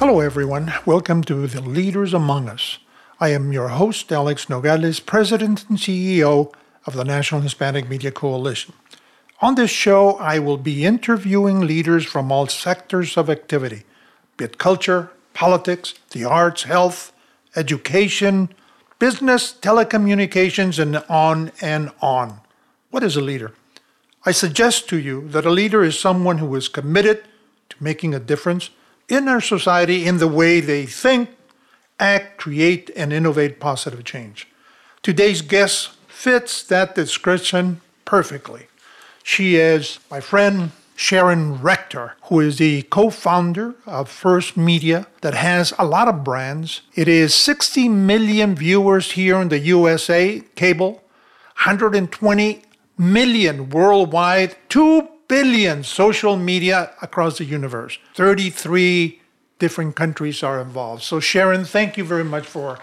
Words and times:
Hello, 0.00 0.20
everyone. 0.20 0.72
Welcome 0.86 1.22
to 1.24 1.46
The 1.46 1.60
Leaders 1.60 2.14
Among 2.14 2.48
Us. 2.48 2.78
I 3.20 3.34
am 3.34 3.52
your 3.52 3.68
host, 3.68 4.10
Alex 4.10 4.48
Nogales, 4.48 4.98
President 4.98 5.68
and 5.68 5.76
CEO 5.76 6.54
of 6.86 6.94
the 6.94 7.04
National 7.04 7.42
Hispanic 7.42 7.86
Media 7.86 8.10
Coalition. 8.10 8.72
On 9.42 9.56
this 9.56 9.70
show, 9.70 10.12
I 10.14 10.38
will 10.38 10.56
be 10.56 10.86
interviewing 10.86 11.60
leaders 11.60 12.06
from 12.06 12.32
all 12.32 12.46
sectors 12.46 13.18
of 13.18 13.28
activity, 13.28 13.82
be 14.38 14.46
it 14.46 14.56
culture, 14.56 15.12
politics, 15.34 15.92
the 16.12 16.24
arts, 16.24 16.62
health, 16.62 17.12
education, 17.54 18.48
business, 18.98 19.52
telecommunications, 19.52 20.78
and 20.78 21.04
on 21.10 21.52
and 21.60 21.90
on. 22.00 22.40
What 22.90 23.02
is 23.02 23.16
a 23.16 23.20
leader? 23.20 23.52
I 24.24 24.30
suggest 24.30 24.88
to 24.88 24.98
you 24.98 25.28
that 25.28 25.44
a 25.44 25.50
leader 25.50 25.84
is 25.84 25.98
someone 25.98 26.38
who 26.38 26.54
is 26.54 26.68
committed 26.68 27.22
to 27.68 27.76
making 27.84 28.14
a 28.14 28.18
difference 28.18 28.70
in 29.10 29.28
our 29.28 29.40
society 29.40 30.06
in 30.06 30.18
the 30.18 30.28
way 30.28 30.60
they 30.60 30.86
think, 30.86 31.28
act, 31.98 32.38
create, 32.38 32.90
and 32.96 33.12
innovate 33.12 33.60
positive 33.60 34.04
change. 34.04 34.46
Today's 35.02 35.42
guest 35.42 35.90
fits 36.08 36.62
that 36.64 36.94
description 36.94 37.80
perfectly. 38.04 38.68
She 39.22 39.56
is 39.56 39.98
my 40.10 40.20
friend 40.20 40.70
Sharon 40.94 41.58
Rechter, 41.58 42.12
who 42.24 42.40
is 42.40 42.58
the 42.58 42.82
co 42.82 43.10
founder 43.10 43.74
of 43.86 44.08
First 44.08 44.56
Media 44.56 45.06
that 45.22 45.34
has 45.34 45.72
a 45.78 45.84
lot 45.86 46.08
of 46.08 46.22
brands. 46.22 46.82
It 46.94 47.08
is 47.08 47.34
60 47.34 47.88
million 47.88 48.54
viewers 48.54 49.12
here 49.12 49.40
in 49.40 49.48
the 49.48 49.58
USA, 49.58 50.42
cable, 50.54 51.02
120 51.64 52.62
million 52.98 53.70
worldwide, 53.70 54.56
2 54.68 55.08
billion 55.30 55.84
social 55.84 56.36
media 56.36 56.90
across 57.00 57.38
the 57.38 57.44
universe. 57.44 57.98
33 58.14 59.20
different 59.60 59.94
countries 59.94 60.42
are 60.42 60.60
involved. 60.60 61.02
So, 61.02 61.20
Sharon, 61.20 61.64
thank 61.64 61.96
you 61.96 62.04
very 62.04 62.24
much 62.24 62.46
for 62.46 62.78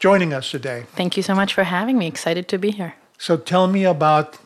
joining 0.00 0.32
us 0.34 0.50
today. 0.50 0.86
Thank 0.96 1.16
you 1.16 1.22
so 1.22 1.34
much 1.34 1.54
for 1.54 1.62
having 1.62 1.96
me. 1.96 2.06
Excited 2.08 2.48
to 2.48 2.58
be 2.58 2.72
here. 2.72 2.94
So, 3.16 3.36
tell 3.36 3.68
me 3.68 3.84
about 3.84 4.38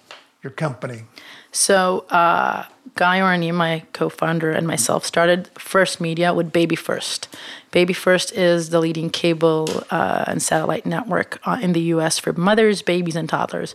your 0.42 0.52
company. 0.52 1.04
So, 1.50 2.04
uh, 2.10 2.66
Guy 2.94 3.20
Oranim, 3.20 3.54
my 3.54 3.84
co 3.92 4.08
founder, 4.08 4.50
and 4.50 4.66
myself 4.66 5.06
started 5.06 5.48
First 5.58 6.00
Media 6.00 6.34
with 6.34 6.52
Baby 6.52 6.76
First. 6.76 7.28
Baby 7.70 7.94
First 7.94 8.32
is 8.32 8.70
the 8.70 8.80
leading 8.80 9.08
cable 9.08 9.84
uh, 9.90 10.24
and 10.26 10.42
satellite 10.42 10.84
network 10.84 11.40
uh, 11.44 11.58
in 11.62 11.72
the 11.72 11.80
US 11.94 12.18
for 12.18 12.32
mothers, 12.34 12.82
babies, 12.82 13.16
and 13.16 13.28
toddlers. 13.28 13.74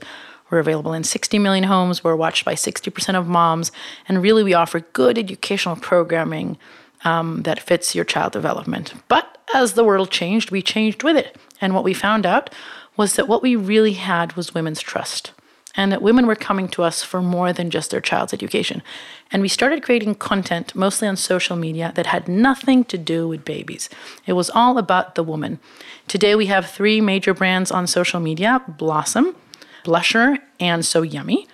We're 0.53 0.59
available 0.59 0.93
in 0.93 1.03
60 1.03 1.39
million 1.39 1.63
homes. 1.63 2.03
We're 2.03 2.15
watched 2.15 2.45
by 2.45 2.53
60% 2.53 3.15
of 3.15 3.27
moms. 3.27 3.71
And 4.07 4.21
really, 4.21 4.43
we 4.43 4.53
offer 4.53 4.81
good 4.81 5.17
educational 5.17 5.75
programming 5.75 6.59
um, 7.03 7.41
that 7.41 7.59
fits 7.59 7.95
your 7.95 8.05
child 8.05 8.33
development. 8.33 8.93
But 9.07 9.39
as 9.55 9.73
the 9.73 9.83
world 9.83 10.11
changed, 10.11 10.51
we 10.51 10.61
changed 10.61 11.01
with 11.01 11.17
it. 11.17 11.37
And 11.59 11.73
what 11.73 11.83
we 11.83 11.95
found 11.95 12.27
out 12.27 12.51
was 12.95 13.15
that 13.15 13.27
what 13.27 13.41
we 13.41 13.55
really 13.55 13.93
had 13.93 14.33
was 14.33 14.53
women's 14.53 14.79
trust. 14.79 15.31
And 15.75 15.91
that 15.91 16.03
women 16.03 16.27
were 16.27 16.35
coming 16.35 16.67
to 16.67 16.83
us 16.83 17.01
for 17.01 17.19
more 17.19 17.51
than 17.51 17.71
just 17.71 17.89
their 17.89 17.99
child's 17.99 18.31
education. 18.31 18.83
And 19.31 19.41
we 19.41 19.47
started 19.47 19.81
creating 19.81 20.13
content, 20.13 20.75
mostly 20.75 21.07
on 21.07 21.15
social 21.15 21.55
media, 21.55 21.93
that 21.95 22.05
had 22.05 22.27
nothing 22.27 22.83
to 22.83 22.97
do 22.99 23.27
with 23.27 23.43
babies. 23.43 23.89
It 24.27 24.33
was 24.33 24.51
all 24.51 24.77
about 24.77 25.15
the 25.15 25.23
woman. 25.23 25.59
Today, 26.07 26.35
we 26.35 26.45
have 26.45 26.69
three 26.69 27.01
major 27.01 27.33
brands 27.33 27.71
on 27.71 27.87
social 27.87 28.19
media 28.19 28.61
Blossom, 28.67 29.35
Blusher, 29.83 30.39
and 30.59 30.85
So 30.85 31.01
Yummy. 31.01 31.47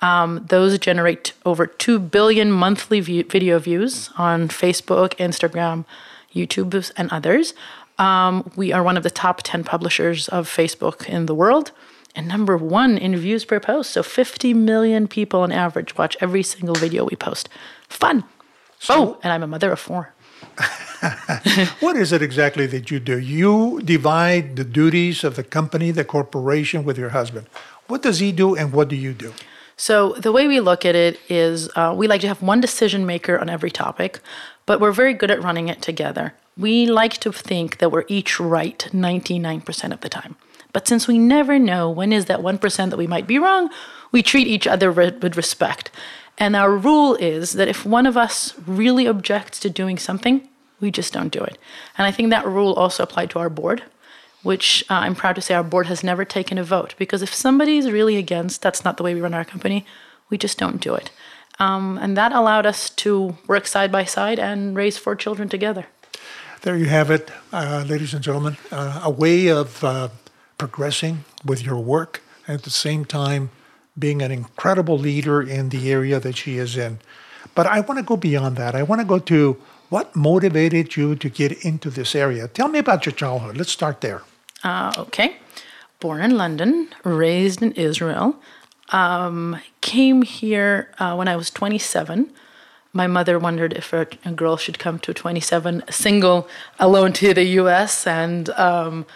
Um, 0.00 0.46
those 0.48 0.78
generate 0.78 1.34
over 1.44 1.66
2 1.66 1.98
billion 1.98 2.50
monthly 2.50 3.00
view- 3.00 3.24
video 3.24 3.58
views 3.58 4.10
on 4.16 4.48
Facebook, 4.48 5.14
Instagram, 5.16 5.84
YouTube, 6.34 6.90
and 6.96 7.10
others. 7.10 7.52
Um, 7.98 8.50
we 8.56 8.72
are 8.72 8.82
one 8.82 8.96
of 8.96 9.02
the 9.02 9.10
top 9.10 9.42
10 9.42 9.62
publishers 9.64 10.28
of 10.28 10.48
Facebook 10.48 11.06
in 11.06 11.26
the 11.26 11.34
world 11.34 11.72
and 12.14 12.26
number 12.26 12.56
one 12.56 12.96
in 12.96 13.16
views 13.16 13.44
per 13.44 13.60
post. 13.60 13.90
So 13.90 14.02
50 14.02 14.54
million 14.54 15.06
people 15.06 15.40
on 15.40 15.52
average 15.52 15.96
watch 15.96 16.16
every 16.20 16.42
single 16.42 16.74
video 16.74 17.04
we 17.04 17.16
post. 17.16 17.48
Fun. 17.88 18.24
So, 18.78 18.94
oh, 18.94 19.18
and 19.22 19.32
I'm 19.32 19.42
a 19.42 19.46
mother 19.46 19.70
of 19.70 19.78
four. 19.78 20.14
what 21.80 21.96
is 21.96 22.12
it 22.12 22.22
exactly 22.22 22.66
that 22.66 22.90
you 22.90 23.00
do? 23.00 23.18
You 23.18 23.80
divide 23.82 24.56
the 24.56 24.64
duties 24.64 25.24
of 25.24 25.36
the 25.36 25.42
company, 25.42 25.90
the 25.90 26.04
corporation, 26.04 26.84
with 26.84 26.98
your 26.98 27.10
husband. 27.10 27.46
What 27.86 28.02
does 28.02 28.18
he 28.18 28.32
do 28.32 28.54
and 28.54 28.72
what 28.72 28.88
do 28.88 28.96
you 28.96 29.12
do? 29.12 29.32
So, 29.76 30.12
the 30.12 30.30
way 30.30 30.46
we 30.46 30.60
look 30.60 30.84
at 30.84 30.94
it 30.94 31.18
is 31.30 31.70
uh, 31.74 31.94
we 31.96 32.06
like 32.06 32.20
to 32.20 32.28
have 32.28 32.42
one 32.42 32.60
decision 32.60 33.06
maker 33.06 33.38
on 33.38 33.48
every 33.48 33.70
topic, 33.70 34.20
but 34.66 34.78
we're 34.78 34.92
very 34.92 35.14
good 35.14 35.30
at 35.30 35.42
running 35.42 35.68
it 35.68 35.80
together. 35.80 36.34
We 36.56 36.84
like 36.86 37.14
to 37.20 37.32
think 37.32 37.78
that 37.78 37.90
we're 37.90 38.04
each 38.06 38.38
right 38.38 38.78
99% 38.92 39.92
of 39.92 40.02
the 40.02 40.10
time. 40.10 40.36
But 40.72 40.86
since 40.86 41.08
we 41.08 41.18
never 41.18 41.58
know 41.58 41.90
when 41.90 42.12
is 42.12 42.26
that 42.26 42.40
1% 42.40 42.90
that 42.90 42.96
we 42.96 43.06
might 43.06 43.26
be 43.26 43.38
wrong, 43.38 43.70
we 44.12 44.22
treat 44.22 44.46
each 44.46 44.66
other 44.66 44.92
with 44.92 45.36
respect. 45.36 45.90
And 46.40 46.56
our 46.56 46.74
rule 46.74 47.16
is 47.16 47.52
that 47.52 47.68
if 47.68 47.84
one 47.84 48.06
of 48.06 48.16
us 48.16 48.54
really 48.66 49.06
objects 49.06 49.60
to 49.60 49.68
doing 49.68 49.98
something, 49.98 50.48
we 50.80 50.90
just 50.90 51.12
don't 51.12 51.28
do 51.28 51.44
it. 51.44 51.58
And 51.98 52.06
I 52.06 52.10
think 52.10 52.30
that 52.30 52.46
rule 52.46 52.72
also 52.72 53.02
applied 53.02 53.28
to 53.30 53.38
our 53.38 53.50
board, 53.50 53.82
which 54.42 54.82
uh, 54.88 54.94
I'm 54.94 55.14
proud 55.14 55.34
to 55.34 55.42
say 55.42 55.52
our 55.52 55.62
board 55.62 55.86
has 55.86 56.02
never 56.02 56.24
taken 56.24 56.56
a 56.56 56.64
vote. 56.64 56.94
Because 56.96 57.20
if 57.20 57.34
somebody 57.34 57.76
is 57.76 57.90
really 57.90 58.16
against, 58.16 58.62
that's 58.62 58.84
not 58.86 58.96
the 58.96 59.02
way 59.02 59.14
we 59.14 59.20
run 59.20 59.34
our 59.34 59.44
company, 59.44 59.84
we 60.30 60.38
just 60.38 60.56
don't 60.56 60.80
do 60.80 60.94
it. 60.94 61.10
Um, 61.58 61.98
and 61.98 62.16
that 62.16 62.32
allowed 62.32 62.64
us 62.64 62.88
to 62.88 63.36
work 63.46 63.66
side 63.66 63.92
by 63.92 64.04
side 64.04 64.38
and 64.38 64.74
raise 64.74 64.96
four 64.96 65.14
children 65.14 65.50
together. 65.50 65.86
There 66.62 66.76
you 66.76 66.86
have 66.86 67.10
it, 67.10 67.30
uh, 67.52 67.84
ladies 67.86 68.14
and 68.14 68.24
gentlemen. 68.24 68.56
Uh, 68.72 69.02
a 69.04 69.10
way 69.10 69.48
of 69.48 69.84
uh, 69.84 70.08
progressing 70.56 71.24
with 71.44 71.62
your 71.62 71.78
work 71.78 72.22
and 72.46 72.54
at 72.54 72.62
the 72.62 72.70
same 72.70 73.04
time 73.04 73.50
being 74.00 74.22
an 74.22 74.32
incredible 74.32 74.98
leader 74.98 75.40
in 75.42 75.68
the 75.68 75.92
area 75.92 76.18
that 76.18 76.36
she 76.36 76.56
is 76.56 76.76
in. 76.76 76.98
But 77.54 77.66
I 77.66 77.80
want 77.80 77.98
to 77.98 78.04
go 78.04 78.16
beyond 78.16 78.56
that. 78.56 78.74
I 78.74 78.82
want 78.82 79.00
to 79.00 79.06
go 79.06 79.18
to 79.18 79.56
what 79.90 80.14
motivated 80.14 80.96
you 80.96 81.16
to 81.16 81.28
get 81.28 81.64
into 81.64 81.90
this 81.90 82.14
area? 82.14 82.48
Tell 82.48 82.68
me 82.68 82.78
about 82.78 83.04
your 83.04 83.12
childhood. 83.12 83.56
Let's 83.56 83.72
start 83.72 84.00
there. 84.00 84.22
Uh, 84.64 84.92
okay. 84.96 85.36
Born 85.98 86.22
in 86.22 86.38
London, 86.38 86.88
raised 87.04 87.60
in 87.60 87.72
Israel. 87.72 88.36
Um, 88.90 89.60
came 89.80 90.22
here 90.22 90.92
uh, 90.98 91.14
when 91.14 91.28
I 91.28 91.36
was 91.36 91.50
27. 91.50 92.32
My 92.92 93.06
mother 93.06 93.38
wondered 93.38 93.72
if 93.72 93.92
a, 93.92 94.06
a, 94.24 94.32
girl 94.32 94.56
should 94.56 94.78
come 94.78 94.98
to 95.00 95.12
27 95.12 95.84
single, 95.90 96.48
alone 96.78 97.12
to 97.14 97.34
the 97.34 97.44
U.S. 97.44 98.06
and 98.06 98.50
um, 98.50 99.06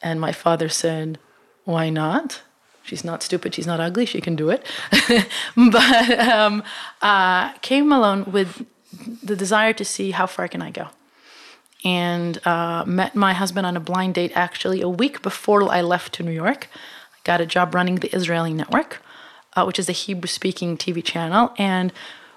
and 0.00 0.20
my 0.20 0.30
father 0.30 0.68
said, 0.68 1.18
"Why 1.64 1.90
not? 1.90 2.42
She's 2.86 3.04
not 3.04 3.22
stupid. 3.22 3.54
She's 3.54 3.66
not 3.66 3.80
ugly. 3.80 4.06
She 4.06 4.20
can 4.20 4.36
do 4.36 4.50
it." 4.50 4.64
but 5.56 6.18
um, 6.18 6.62
uh, 7.02 7.52
came 7.54 7.92
alone 7.92 8.24
with 8.30 8.66
the 9.22 9.36
desire 9.36 9.72
to 9.74 9.84
see 9.84 10.12
how 10.12 10.26
far 10.26 10.48
can 10.48 10.62
I 10.62 10.70
go. 10.70 10.88
And 11.84 12.44
uh, 12.46 12.84
met 12.86 13.14
my 13.14 13.32
husband 13.32 13.66
on 13.66 13.76
a 13.76 13.80
blind 13.80 14.14
date 14.14 14.32
actually 14.34 14.80
a 14.80 14.88
week 14.88 15.22
before 15.22 15.70
I 15.70 15.82
left 15.82 16.14
to 16.14 16.22
New 16.22 16.32
York. 16.32 16.68
I 17.14 17.18
got 17.24 17.40
a 17.40 17.46
job 17.46 17.74
running 17.74 17.96
the 17.96 18.14
Israeli 18.14 18.52
network, 18.52 19.02
uh, 19.54 19.64
which 19.64 19.78
is 19.78 19.88
a 19.88 19.92
Hebrew 19.92 20.28
speaking 20.28 20.76
TV 20.76 21.04
channel. 21.04 21.52
And 21.58 21.92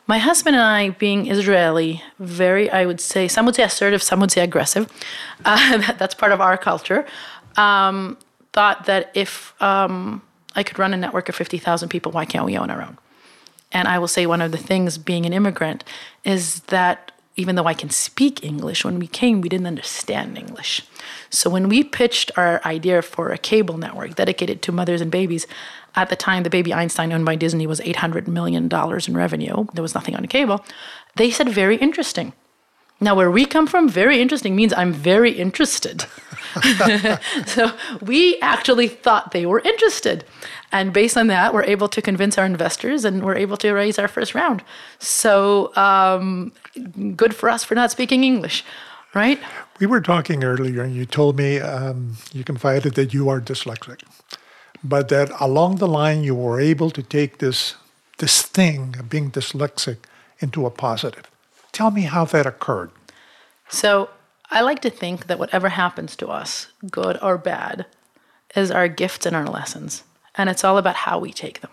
my 0.10 0.18
husband 0.18 0.56
and 0.56 0.66
I, 0.66 0.90
being 0.90 1.30
Israeli, 1.30 2.04
very, 2.18 2.70
I 2.70 2.86
would 2.86 3.00
say, 3.00 3.28
some 3.28 3.46
would 3.46 3.56
say 3.56 3.64
assertive, 3.64 4.02
some 4.02 4.20
would 4.20 4.31
say 4.31 4.42
aggressive. 4.42 4.92
Uh, 5.46 5.94
that's 6.00 6.16
part 6.16 6.31
of 6.31 6.42
our 6.42 6.58
culture. 6.58 7.06
Um, 7.58 8.18
thought 8.51 8.86
that 8.86 9.12
if 9.13 9.54
um, 9.62 10.22
I 10.60 10.64
could 10.64 10.78
run 10.78 10.94
a 10.94 10.98
network 10.98 11.30
of 11.30 11.36
50,000 11.36 11.90
people, 11.90 12.12
why 12.12 12.26
can't 12.26 12.46
we 12.46 12.58
own 12.58 12.70
our 12.70 12.82
own? 12.82 12.98
And 13.72 13.88
I 13.88 13.98
will 13.98 14.08
say 14.08 14.26
one 14.26 14.42
of 14.42 14.52
the 14.52 14.58
things 14.58 14.98
being 14.98 15.26
an 15.26 15.34
immigrant 15.34 15.84
is 16.24 16.62
that 16.62 17.12
even 17.36 17.56
though 17.56 17.66
I 17.66 17.74
can 17.74 17.90
speak 17.90 18.44
English, 18.44 18.84
when 18.84 19.00
we 19.00 19.08
came, 19.08 19.40
we 19.40 19.48
didn't 19.48 19.68
understand 19.68 20.38
English. 20.38 20.84
So 21.30 21.50
when 21.50 21.70
we 21.70 21.86
pitched 21.86 22.32
our 22.36 22.60
idea 22.66 23.02
for 23.02 23.32
a 23.32 23.38
cable 23.38 23.78
network 23.78 24.16
dedicated 24.16 24.62
to 24.64 24.74
mothers 24.74 25.00
and 25.00 25.10
babies, 25.10 25.48
at 25.96 26.10
the 26.10 26.18
time, 26.18 26.44
the 26.44 26.50
Baby 26.50 26.74
Einstein 26.74 27.14
owned 27.14 27.26
by 27.26 27.38
Disney 27.38 27.66
was 27.66 27.80
$800 27.80 28.28
million 28.28 28.70
in 28.70 29.18
revenue. 29.18 29.66
There 29.74 29.82
was 29.82 29.96
nothing 29.96 30.16
on 30.16 30.26
cable. 30.26 30.66
They 31.16 31.32
said, 31.32 31.48
very 31.48 31.78
interesting. 31.78 32.34
Now, 33.00 33.16
where 33.16 33.32
we 33.32 33.46
come 33.46 33.68
from, 33.68 33.88
very 33.88 34.22
interesting 34.22 34.56
means 34.56 34.74
I'm 34.74 34.92
very 34.92 35.32
interested. 35.32 36.06
so 37.46 37.72
we 38.01 38.40
actually 38.42 38.88
thought 38.88 39.31
they 39.31 39.46
were 39.46 39.60
interested. 39.60 40.25
And 40.72 40.94
based 40.94 41.18
on 41.18 41.28
that, 41.28 41.54
we're 41.54 41.63
able 41.63 41.88
to 41.90 42.01
convince 42.01 42.38
our 42.38 42.46
investors 42.46 43.06
and 43.06 43.24
we're 43.24 43.36
able 43.36 43.57
to 43.57 43.72
raise 43.72 43.98
our 43.98 44.07
first 44.07 44.36
round. 44.36 44.63
So 45.00 45.75
um, 45.75 46.51
good 47.16 47.36
for 47.36 47.50
us 47.50 47.63
for 47.63 47.75
not 47.75 47.92
speaking 47.92 48.24
English, 48.24 48.63
right? 49.13 49.40
We 49.80 49.88
were 49.88 50.01
talking 50.01 50.44
earlier, 50.44 50.84
and 50.84 50.94
you 50.94 51.06
told 51.06 51.38
me 51.38 51.60
um, 51.60 52.18
you 52.34 52.44
confided 52.44 52.96
that 52.96 53.13
you 53.13 53.30
are 53.30 53.40
dyslexic, 53.40 54.04
but 54.84 55.10
that 55.10 55.31
along 55.40 55.78
the 55.78 55.88
line 55.88 56.24
you 56.24 56.36
were 56.36 56.60
able 56.60 56.92
to 56.92 57.01
take 57.01 57.38
this 57.38 57.75
this 58.18 58.42
thing 58.42 58.96
of 59.00 59.10
being 59.10 59.31
dyslexic 59.31 59.98
into 60.40 60.66
a 60.66 60.69
positive. 60.69 61.24
Tell 61.72 61.90
me 61.90 62.01
how 62.01 62.25
that 62.25 62.46
occurred. 62.46 62.92
So 63.69 64.10
I 64.51 64.62
like 64.62 64.80
to 64.81 64.90
think 64.90 65.28
that 65.28 65.40
whatever 65.40 65.69
happens 65.69 66.16
to 66.18 66.28
us, 66.28 66.68
good 66.90 67.18
or 67.22 67.38
bad, 67.38 67.86
is 68.56 68.72
our 68.72 68.88
gifts 68.88 69.25
and 69.25 69.36
our 69.36 69.46
lessons. 69.46 70.04
And 70.36 70.50
it's 70.50 70.63
all 70.63 70.78
about 70.78 70.96
how 70.96 71.19
we 71.19 71.31
take 71.31 71.62
them. 71.62 71.72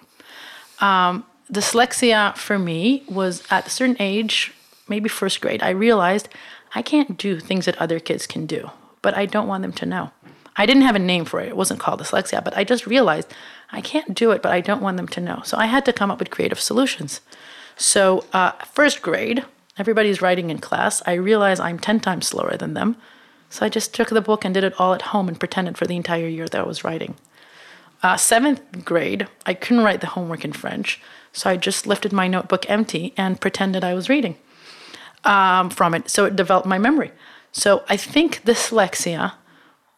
Um, 0.81 1.25
dyslexia 1.51 2.37
for 2.37 2.59
me 2.59 3.05
was 3.09 3.43
at 3.51 3.67
a 3.67 3.71
certain 3.71 3.97
age, 3.99 4.53
maybe 4.89 5.09
first 5.09 5.41
grade, 5.41 5.63
I 5.63 5.71
realized 5.71 6.29
I 6.75 6.83
can't 6.83 7.17
do 7.17 7.41
things 7.41 7.65
that 7.65 7.79
other 7.79 7.99
kids 7.99 8.27
can 8.27 8.45
do, 8.47 8.71
but 9.01 9.17
I 9.17 9.25
don't 9.25 9.49
want 9.49 9.63
them 9.63 9.73
to 9.73 9.87
know. 9.87 10.11
I 10.57 10.67
didn't 10.67 10.83
have 10.83 10.97
a 10.97 11.01
name 11.01 11.25
for 11.25 11.41
it. 11.41 11.49
It 11.49 11.57
wasn't 11.57 11.81
called 11.81 12.01
dyslexia, 12.01 12.43
but 12.43 12.57
I 12.57 12.65
just 12.65 12.87
realized 12.87 13.33
I 13.73 13.81
can't 13.81 14.15
do 14.15 14.31
it, 14.31 14.43
but 14.43 14.53
I 14.53 14.61
don't 14.61 14.83
want 14.83 14.97
them 14.97 15.09
to 15.09 15.21
know. 15.21 15.43
So 15.45 15.57
I 15.57 15.67
had 15.67 15.85
to 15.85 15.93
come 15.93 16.11
up 16.11 16.19
with 16.19 16.31
creative 16.31 16.61
solutions. 16.61 17.21
So, 17.77 18.25
uh, 18.33 18.53
first 18.73 19.03
grade, 19.03 19.45
everybody's 19.79 20.23
writing 20.23 20.51
in 20.51 20.59
class. 20.59 21.03
I 21.07 21.15
realize 21.15 21.61
I'm 21.61 21.79
10 21.79 22.01
times 22.01 22.27
slower 22.27 22.57
than 22.57 22.75
them. 22.75 22.97
So 23.49 23.65
I 23.65 23.69
just 23.69 23.95
took 23.95 24.09
the 24.09 24.21
book 24.21 24.45
and 24.45 24.53
did 24.53 24.65
it 24.65 24.79
all 24.79 24.95
at 24.95 25.03
home 25.03 25.29
and 25.29 25.39
pretended 25.39 25.79
for 25.79 25.87
the 25.87 25.97
entire 25.97 26.27
year 26.27 26.49
that 26.49 26.61
I 26.61 26.67
was 26.67 26.85
writing. 26.85 27.15
Uh, 28.03 28.17
seventh 28.17 28.85
grade, 28.85 29.27
I 29.47 29.55
couldn't 29.55 29.85
write 29.85 30.01
the 30.01 30.09
homework 30.09 30.45
in 30.45 30.53
French. 30.53 31.01
So 31.33 31.51
I 31.51 31.57
just 31.57 31.87
lifted 31.87 32.13
my 32.13 32.29
notebook 32.29 32.69
empty 32.69 33.13
and 33.17 33.41
pretended 33.41 33.85
I 33.85 33.95
was 33.95 34.09
reading 34.09 34.37
um, 35.25 35.71
from 35.71 35.95
it. 35.95 36.09
So 36.09 36.25
it 36.25 36.37
developed 36.37 36.67
my 36.67 36.79
memory. 36.79 37.13
So 37.53 37.85
I 37.89 37.97
think 37.97 38.43
dyslexia, 38.45 39.33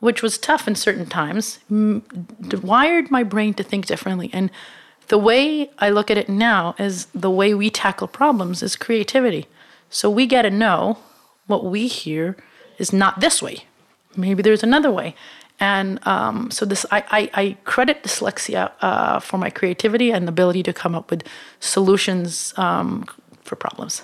which 0.00 0.22
was 0.22 0.38
tough 0.38 0.69
in 0.69 0.75
certain 0.75 1.06
times, 1.06 1.58
wired 1.69 3.10
my 3.10 3.22
brain 3.22 3.54
to 3.54 3.62
think 3.62 3.86
differently. 3.86 4.30
And 4.32 4.50
the 5.08 5.19
way 5.19 5.70
I 5.78 5.90
look 5.90 6.10
at 6.10 6.19
it 6.19 6.28
now 6.28 6.75
is 6.78 7.06
the 7.06 7.30
way 7.30 7.54
we 7.54 7.70
tackle 7.70 8.08
problems 8.08 8.62
is 8.62 8.76
creativity. 8.76 9.46
So 9.90 10.11
we 10.11 10.26
got 10.26 10.43
to 10.43 10.50
know 10.50 10.99
what 11.46 11.64
we 11.64 11.87
hear 11.88 12.37
is 12.79 12.93
not 12.93 13.20
this 13.20 13.43
way. 13.43 13.64
Maybe 14.17 14.43
there's 14.43 14.62
another 14.62 14.90
way. 14.90 15.14
And 15.61 16.06
um, 16.06 16.50
so 16.50 16.64
this, 16.64 16.87
I, 16.90 17.05
I, 17.11 17.31
I 17.35 17.56
credit 17.64 18.05
dyslexia 18.05 18.70
uh, 18.81 19.19
for 19.19 19.38
my 19.38 19.50
creativity 19.50 20.12
and 20.12 20.29
ability 20.29 20.62
to 20.64 20.73
come 20.73 20.94
up 20.94 21.11
with 21.11 21.25
solutions 21.58 22.55
um, 22.56 23.06
for 23.43 23.56
problems. 23.56 24.02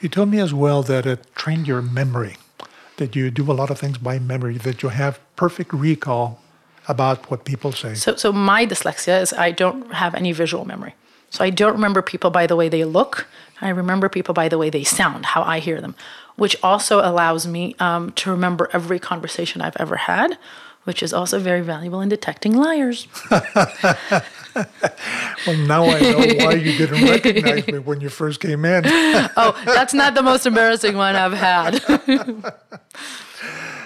You 0.00 0.08
told 0.08 0.28
me 0.28 0.38
as 0.40 0.54
well 0.54 0.82
that 0.84 1.06
it 1.06 1.26
trained 1.34 1.66
your 1.66 1.82
memory, 1.82 2.36
that 2.96 3.16
you 3.16 3.30
do 3.30 3.50
a 3.50 3.54
lot 3.54 3.70
of 3.70 3.78
things 3.78 3.98
by 3.98 4.18
memory, 4.18 4.58
that 4.58 4.82
you 4.82 4.90
have 4.90 5.18
perfect 5.36 5.72
recall 5.72 6.40
about 6.88 7.30
what 7.30 7.44
people 7.44 7.72
say. 7.72 7.94
So, 7.94 8.16
so 8.16 8.32
my 8.32 8.66
dyslexia 8.66 9.22
is 9.22 9.32
I 9.32 9.50
don't 9.50 9.92
have 9.94 10.14
any 10.14 10.32
visual 10.32 10.64
memory. 10.64 10.94
So 11.32 11.42
I 11.42 11.50
don't 11.50 11.72
remember 11.72 12.02
people 12.02 12.30
by 12.30 12.46
the 12.46 12.54
way 12.56 12.68
they 12.68 12.84
look. 12.84 13.26
I 13.62 13.70
remember 13.70 14.10
people 14.10 14.34
by 14.34 14.48
the 14.50 14.58
way 14.58 14.68
they 14.68 14.84
sound, 14.84 15.24
how 15.24 15.42
I 15.42 15.60
hear 15.60 15.80
them, 15.80 15.94
which 16.36 16.56
also 16.62 16.98
allows 16.98 17.46
me 17.46 17.74
um, 17.80 18.12
to 18.12 18.30
remember 18.30 18.68
every 18.74 18.98
conversation 18.98 19.62
I've 19.62 19.76
ever 19.78 19.96
had, 19.96 20.36
which 20.84 21.02
is 21.02 21.14
also 21.14 21.38
very 21.38 21.62
valuable 21.62 22.02
in 22.02 22.10
detecting 22.10 22.54
liars. 22.54 23.08
well, 23.30 23.46
now 25.56 25.86
I 25.86 26.00
know 26.00 26.44
why 26.44 26.52
you 26.52 26.76
didn't 26.76 27.08
recognize 27.08 27.66
me 27.66 27.78
when 27.78 28.02
you 28.02 28.10
first 28.10 28.40
came 28.40 28.66
in. 28.66 28.82
oh, 28.86 29.58
that's 29.64 29.94
not 29.94 30.14
the 30.14 30.22
most 30.22 30.44
embarrassing 30.44 30.98
one 30.98 31.16
I've 31.16 31.32
had. 31.32 31.80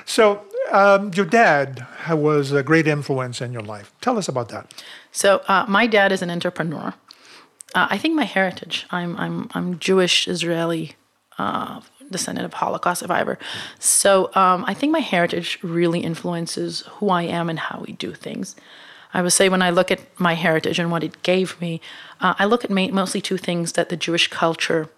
so, 0.05 0.43
um, 0.73 1.13
your 1.15 1.27
dad 1.27 1.87
was 2.11 2.51
a 2.51 2.65
great 2.65 2.89
influence 2.89 3.41
in 3.41 3.53
your 3.53 3.63
life. 3.63 3.93
Tell 4.01 4.19
us 4.19 4.27
about 4.27 4.49
that. 4.49 4.83
So, 5.13 5.43
uh, 5.47 5.65
my 5.69 5.87
dad 5.87 6.11
is 6.11 6.23
an 6.23 6.31
entrepreneur. 6.31 6.93
Uh, 7.75 7.89
I 7.91 7.99
think 7.99 8.15
my 8.15 8.25
heritage. 8.25 8.87
I'm 8.91 9.17
I'm 9.17 9.51
I'm 9.55 9.79
Jewish 9.79 10.29
Israeli. 10.29 10.97
Uh, 11.39 11.81
descendant 12.11 12.45
of 12.45 12.55
Holocaust 12.55 13.01
survivor. 13.01 13.39
So 13.79 14.31
um, 14.35 14.65
I 14.67 14.75
think 14.75 14.93
my 14.93 15.01
heritage 15.01 15.59
really 15.63 16.01
influences 16.01 16.85
who 16.93 17.11
I 17.11 17.23
am 17.23 17.51
and 17.51 17.59
how 17.59 17.83
we 17.87 17.95
do 17.95 18.13
things. 18.15 18.57
I 19.15 19.23
would 19.23 19.33
say 19.33 19.49
when 19.49 19.63
I 19.63 19.71
look 19.71 19.91
at 19.91 20.01
my 20.19 20.35
heritage 20.35 20.79
and 20.79 20.91
what 20.91 21.03
it 21.03 21.23
gave 21.23 21.61
me, 21.61 21.81
uh, 22.21 22.35
I 22.39 22.45
look 22.45 22.65
at 22.65 22.71
mostly 22.71 23.21
two 23.21 23.39
things 23.39 23.73
that 23.73 23.89
the 23.89 23.97
Jewish 23.97 24.29
culture, 24.29 24.89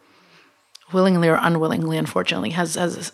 willingly 0.93 1.29
or 1.29 1.39
unwillingly, 1.41 1.97
unfortunately, 1.99 2.51
has 2.51 2.75
has 2.75 3.13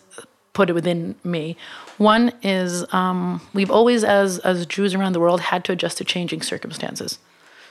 put 0.53 0.69
it 0.69 0.73
within 0.73 1.15
me. 1.23 1.57
One 1.97 2.31
is 2.41 2.91
um, 2.93 3.41
we've 3.53 3.71
always, 3.71 4.03
as 4.03 4.39
as 4.39 4.65
Jews 4.65 4.95
around 4.95 5.13
the 5.13 5.19
world, 5.19 5.41
had 5.41 5.63
to 5.65 5.73
adjust 5.73 5.97
to 5.99 6.03
changing 6.03 6.41
circumstances. 6.41 7.19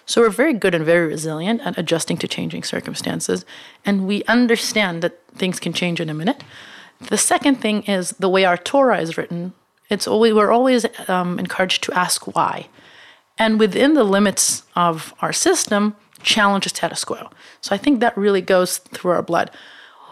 So 0.07 0.21
we're 0.21 0.31
very 0.31 0.53
good 0.53 0.75
and 0.75 0.85
very 0.85 1.07
resilient 1.07 1.63
at 1.65 1.79
adjusting 1.79 2.19
to 2.19 2.29
changing 2.29 2.65
circumstances, 2.65 3.45
and 3.87 4.07
we 4.07 4.23
understand 4.25 5.03
that 5.03 5.19
things 5.35 5.59
can 5.59 5.73
change 5.73 6.01
in 6.01 6.11
a 6.11 6.15
minute. 6.15 6.45
The 7.09 7.17
second 7.19 7.57
thing 7.57 7.83
is 7.85 8.11
the 8.11 8.29
way 8.29 8.45
our 8.45 8.57
Torah 8.57 9.01
is 9.01 9.17
written. 9.17 9.55
It's 9.89 10.07
always 10.07 10.35
we're 10.35 10.53
always 10.53 10.87
um, 11.09 11.39
encouraged 11.39 11.83
to 11.85 11.95
ask 11.95 12.35
why, 12.35 12.69
and 13.39 13.59
within 13.59 13.95
the 13.95 14.05
limits 14.05 14.65
of 14.77 15.15
our 15.21 15.33
system, 15.33 15.97
challenge 16.23 16.65
the 16.65 16.71
status 16.71 17.05
quo. 17.05 17.31
So 17.61 17.75
I 17.75 17.79
think 17.79 18.01
that 18.01 18.17
really 18.17 18.43
goes 18.43 18.79
through 18.79 19.13
our 19.13 19.23
blood. 19.23 19.51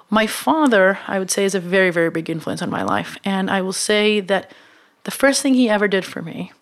My 0.08 0.26
father, 0.26 0.98
I 1.06 1.18
would 1.18 1.30
say, 1.30 1.44
is 1.44 1.54
a 1.54 1.60
very 1.60 1.90
very 1.90 2.10
big 2.10 2.30
influence 2.30 2.62
on 2.62 2.70
my 2.70 2.82
life, 2.82 3.18
and 3.24 3.50
I 3.50 3.60
will 3.60 3.74
say 3.74 4.20
that 4.20 4.50
the 5.04 5.10
first 5.10 5.42
thing 5.42 5.52
he 5.52 5.68
ever 5.68 5.88
did 5.88 6.06
for 6.06 6.22
me 6.22 6.52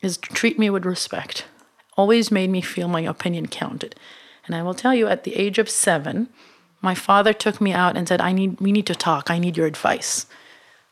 is 0.00 0.16
treat 0.16 0.58
me 0.58 0.70
with 0.70 0.84
respect 0.84 1.46
always 1.96 2.30
made 2.30 2.50
me 2.50 2.60
feel 2.60 2.88
my 2.88 3.00
opinion 3.00 3.46
counted. 3.46 3.96
And 4.46 4.54
I 4.54 4.62
will 4.62 4.74
tell 4.74 4.94
you, 4.94 5.08
at 5.08 5.24
the 5.24 5.34
age 5.34 5.58
of 5.58 5.68
seven, 5.68 6.28
my 6.80 6.94
father 6.94 7.32
took 7.32 7.60
me 7.60 7.72
out 7.72 7.96
and 7.96 8.06
said, 8.06 8.20
I 8.20 8.32
need, 8.32 8.60
we 8.60 8.70
need 8.70 8.86
to 8.86 8.94
talk. 8.94 9.30
I 9.30 9.38
need 9.38 9.56
your 9.56 9.66
advice. 9.66 10.26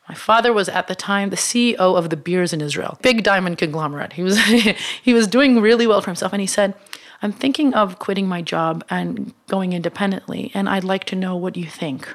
My 0.09 0.15
father 0.15 0.53
was 0.53 0.69
at 0.69 0.89
the 0.89 0.95
time 0.95 1.31
the 1.31 1.37
CEO 1.37 1.77
of 1.79 2.09
De 2.09 2.17
Beers 2.17 2.53
in 2.53 2.61
Israel, 2.61 2.99
big 3.01 3.23
diamond 3.23 3.59
conglomerate. 3.59 4.15
He 4.15 4.23
was, 4.23 4.39
he 5.03 5.15
was 5.15 5.27
doing 5.27 5.61
really 5.61 5.87
well 5.87 6.01
for 6.01 6.11
himself. 6.11 6.33
And 6.33 6.41
he 6.41 6.47
said, 6.47 6.75
I'm 7.23 7.33
thinking 7.33 7.73
of 7.73 7.99
quitting 7.99 8.27
my 8.27 8.43
job 8.43 8.85
and 8.91 9.33
going 9.49 9.73
independently, 9.73 10.51
and 10.53 10.69
I'd 10.69 10.85
like 10.85 11.05
to 11.05 11.17
know 11.17 11.37
what 11.37 11.57
you 11.57 11.67
think. 11.67 12.15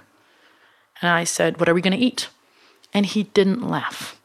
And 1.02 1.10
I 1.10 1.24
said, 1.24 1.60
What 1.60 1.68
are 1.68 1.74
we 1.74 1.82
going 1.82 1.98
to 1.98 2.06
eat? 2.06 2.30
And 2.94 3.06
he 3.06 3.24
didn't 3.24 3.68
laugh. 3.68 4.19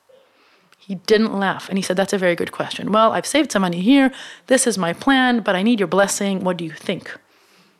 He 0.86 0.96
didn't 0.96 1.38
laugh. 1.38 1.70
And 1.70 1.78
he 1.78 1.82
said, 1.82 1.96
That's 1.96 2.12
a 2.12 2.18
very 2.18 2.34
good 2.34 2.52
question. 2.52 2.92
Well, 2.92 3.12
I've 3.12 3.26
saved 3.26 3.52
some 3.52 3.62
money 3.62 3.80
here. 3.80 4.12
This 4.48 4.66
is 4.66 4.76
my 4.76 4.92
plan, 4.92 5.40
but 5.40 5.56
I 5.56 5.62
need 5.62 5.80
your 5.80 5.86
blessing. 5.86 6.44
What 6.44 6.58
do 6.58 6.64
you 6.64 6.72
think? 6.72 7.10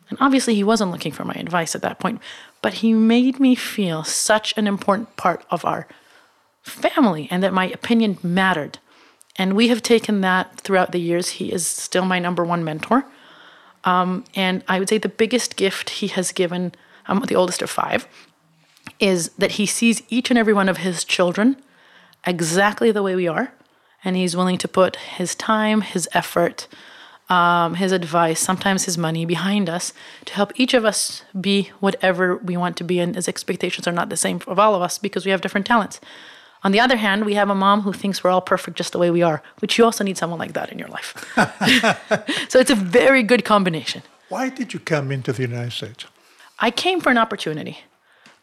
And 0.08 0.18
obviously, 0.22 0.54
he 0.54 0.64
wasn't 0.64 0.90
looking 0.90 1.12
for 1.12 1.24
my 1.24 1.34
advice 1.34 1.74
at 1.74 1.82
that 1.82 1.98
point, 1.98 2.22
but 2.62 2.74
he 2.74 2.94
made 2.94 3.38
me 3.38 3.54
feel 3.54 4.04
such 4.04 4.56
an 4.56 4.66
important 4.66 5.16
part 5.16 5.44
of 5.50 5.66
our 5.66 5.86
family 6.62 7.28
and 7.30 7.42
that 7.42 7.52
my 7.52 7.68
opinion 7.68 8.16
mattered. 8.22 8.78
And 9.36 9.54
we 9.54 9.68
have 9.68 9.82
taken 9.82 10.22
that 10.22 10.60
throughout 10.60 10.92
the 10.92 11.00
years. 11.00 11.28
He 11.30 11.52
is 11.52 11.66
still 11.66 12.06
my 12.06 12.18
number 12.18 12.42
one 12.42 12.64
mentor. 12.64 13.04
Um, 13.84 14.24
and 14.34 14.64
I 14.66 14.78
would 14.78 14.88
say 14.88 14.96
the 14.96 15.10
biggest 15.10 15.56
gift 15.56 15.90
he 15.90 16.06
has 16.08 16.32
given, 16.32 16.72
I'm 17.06 17.20
the 17.20 17.34
oldest 17.34 17.60
of 17.60 17.68
five, 17.68 18.08
is 18.98 19.28
that 19.36 19.52
he 19.52 19.66
sees 19.66 20.02
each 20.08 20.30
and 20.30 20.38
every 20.38 20.54
one 20.54 20.70
of 20.70 20.78
his 20.78 21.04
children 21.04 21.56
exactly 22.26 22.90
the 22.90 23.02
way 23.02 23.14
we 23.14 23.28
are, 23.28 23.52
and 24.04 24.16
he's 24.16 24.36
willing 24.36 24.58
to 24.58 24.68
put 24.68 24.96
his 24.96 25.34
time, 25.34 25.80
his 25.80 26.08
effort, 26.12 26.68
um, 27.28 27.74
his 27.74 27.92
advice, 27.92 28.40
sometimes 28.40 28.84
his 28.84 28.98
money 28.98 29.24
behind 29.24 29.70
us 29.70 29.92
to 30.26 30.34
help 30.34 30.52
each 30.56 30.74
of 30.74 30.84
us 30.84 31.22
be 31.40 31.70
whatever 31.80 32.36
we 32.36 32.56
want 32.56 32.76
to 32.76 32.84
be. 32.84 32.98
And 32.98 33.14
his 33.14 33.28
expectations 33.28 33.88
are 33.88 33.92
not 33.92 34.10
the 34.10 34.16
same 34.16 34.40
of 34.46 34.58
all 34.58 34.74
of 34.74 34.82
us 34.82 34.98
because 34.98 35.24
we 35.24 35.30
have 35.30 35.40
different 35.40 35.66
talents. 35.66 36.00
On 36.62 36.72
the 36.72 36.80
other 36.80 36.96
hand, 36.96 37.24
we 37.24 37.34
have 37.34 37.50
a 37.50 37.54
mom 37.54 37.82
who 37.82 37.92
thinks 37.92 38.24
we're 38.24 38.30
all 38.30 38.40
perfect 38.40 38.76
just 38.76 38.92
the 38.92 38.98
way 38.98 39.10
we 39.10 39.22
are, 39.22 39.42
which 39.60 39.76
you 39.76 39.84
also 39.84 40.02
need 40.02 40.16
someone 40.16 40.38
like 40.38 40.54
that 40.54 40.72
in 40.72 40.78
your 40.78 40.88
life. 40.88 41.14
so 42.48 42.58
it's 42.58 42.70
a 42.70 42.74
very 42.74 43.22
good 43.22 43.44
combination. 43.44 44.02
Why 44.30 44.48
did 44.48 44.72
you 44.72 44.80
come 44.80 45.12
into 45.12 45.32
the 45.32 45.42
United 45.42 45.72
States? 45.72 46.06
I 46.58 46.70
came 46.70 47.00
for 47.00 47.10
an 47.10 47.18
opportunity. 47.18 47.80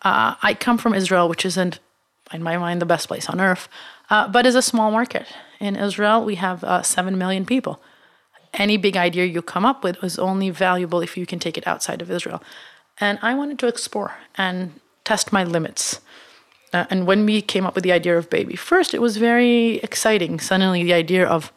Uh, 0.04 0.36
I 0.42 0.54
come 0.54 0.78
from 0.78 0.94
Israel, 0.94 1.28
which 1.30 1.46
isn't 1.46 1.80
in 2.34 2.44
my 2.44 2.58
mind, 2.58 2.82
the 2.82 2.86
best 2.86 3.08
place 3.08 3.30
on 3.30 3.40
earth, 3.40 3.68
uh, 4.10 4.28
but 4.28 4.46
is 4.46 4.56
a 4.56 4.62
small 4.62 4.92
market. 4.92 5.28
In 5.60 5.76
Israel, 5.76 6.24
we 6.24 6.36
have 6.36 6.64
uh, 6.64 6.82
7 6.82 7.18
million 7.18 7.46
people. 7.46 7.82
Any 8.54 8.78
big 8.78 8.98
idea 8.98 9.26
you 9.26 9.42
come 9.42 9.66
up 9.66 9.84
with 9.84 10.04
is 10.04 10.20
only 10.20 10.50
valuable 10.50 11.02
if 11.02 11.18
you 11.18 11.26
can 11.26 11.40
take 11.40 11.58
it 11.58 11.68
outside 11.68 12.02
of 12.02 12.12
Israel. 12.12 12.44
And 13.00 13.18
I 13.22 13.34
wanted 13.34 13.60
to 13.60 13.68
explore 13.68 14.14
and 14.36 14.80
test 15.04 15.32
my 15.32 15.44
limits. 15.44 16.02
Uh, 16.74 16.86
and 16.90 17.08
when 17.08 17.26
we 17.26 17.42
came 17.42 17.66
up 17.66 17.76
with 17.76 17.84
the 17.84 17.92
idea 17.92 18.18
of 18.18 18.30
baby, 18.30 18.56
first 18.56 18.94
it 18.94 19.02
was 19.02 19.18
very 19.18 19.76
exciting. 19.78 20.40
Suddenly, 20.40 20.84
the 20.84 20.94
idea 20.94 21.26
of 21.26 21.52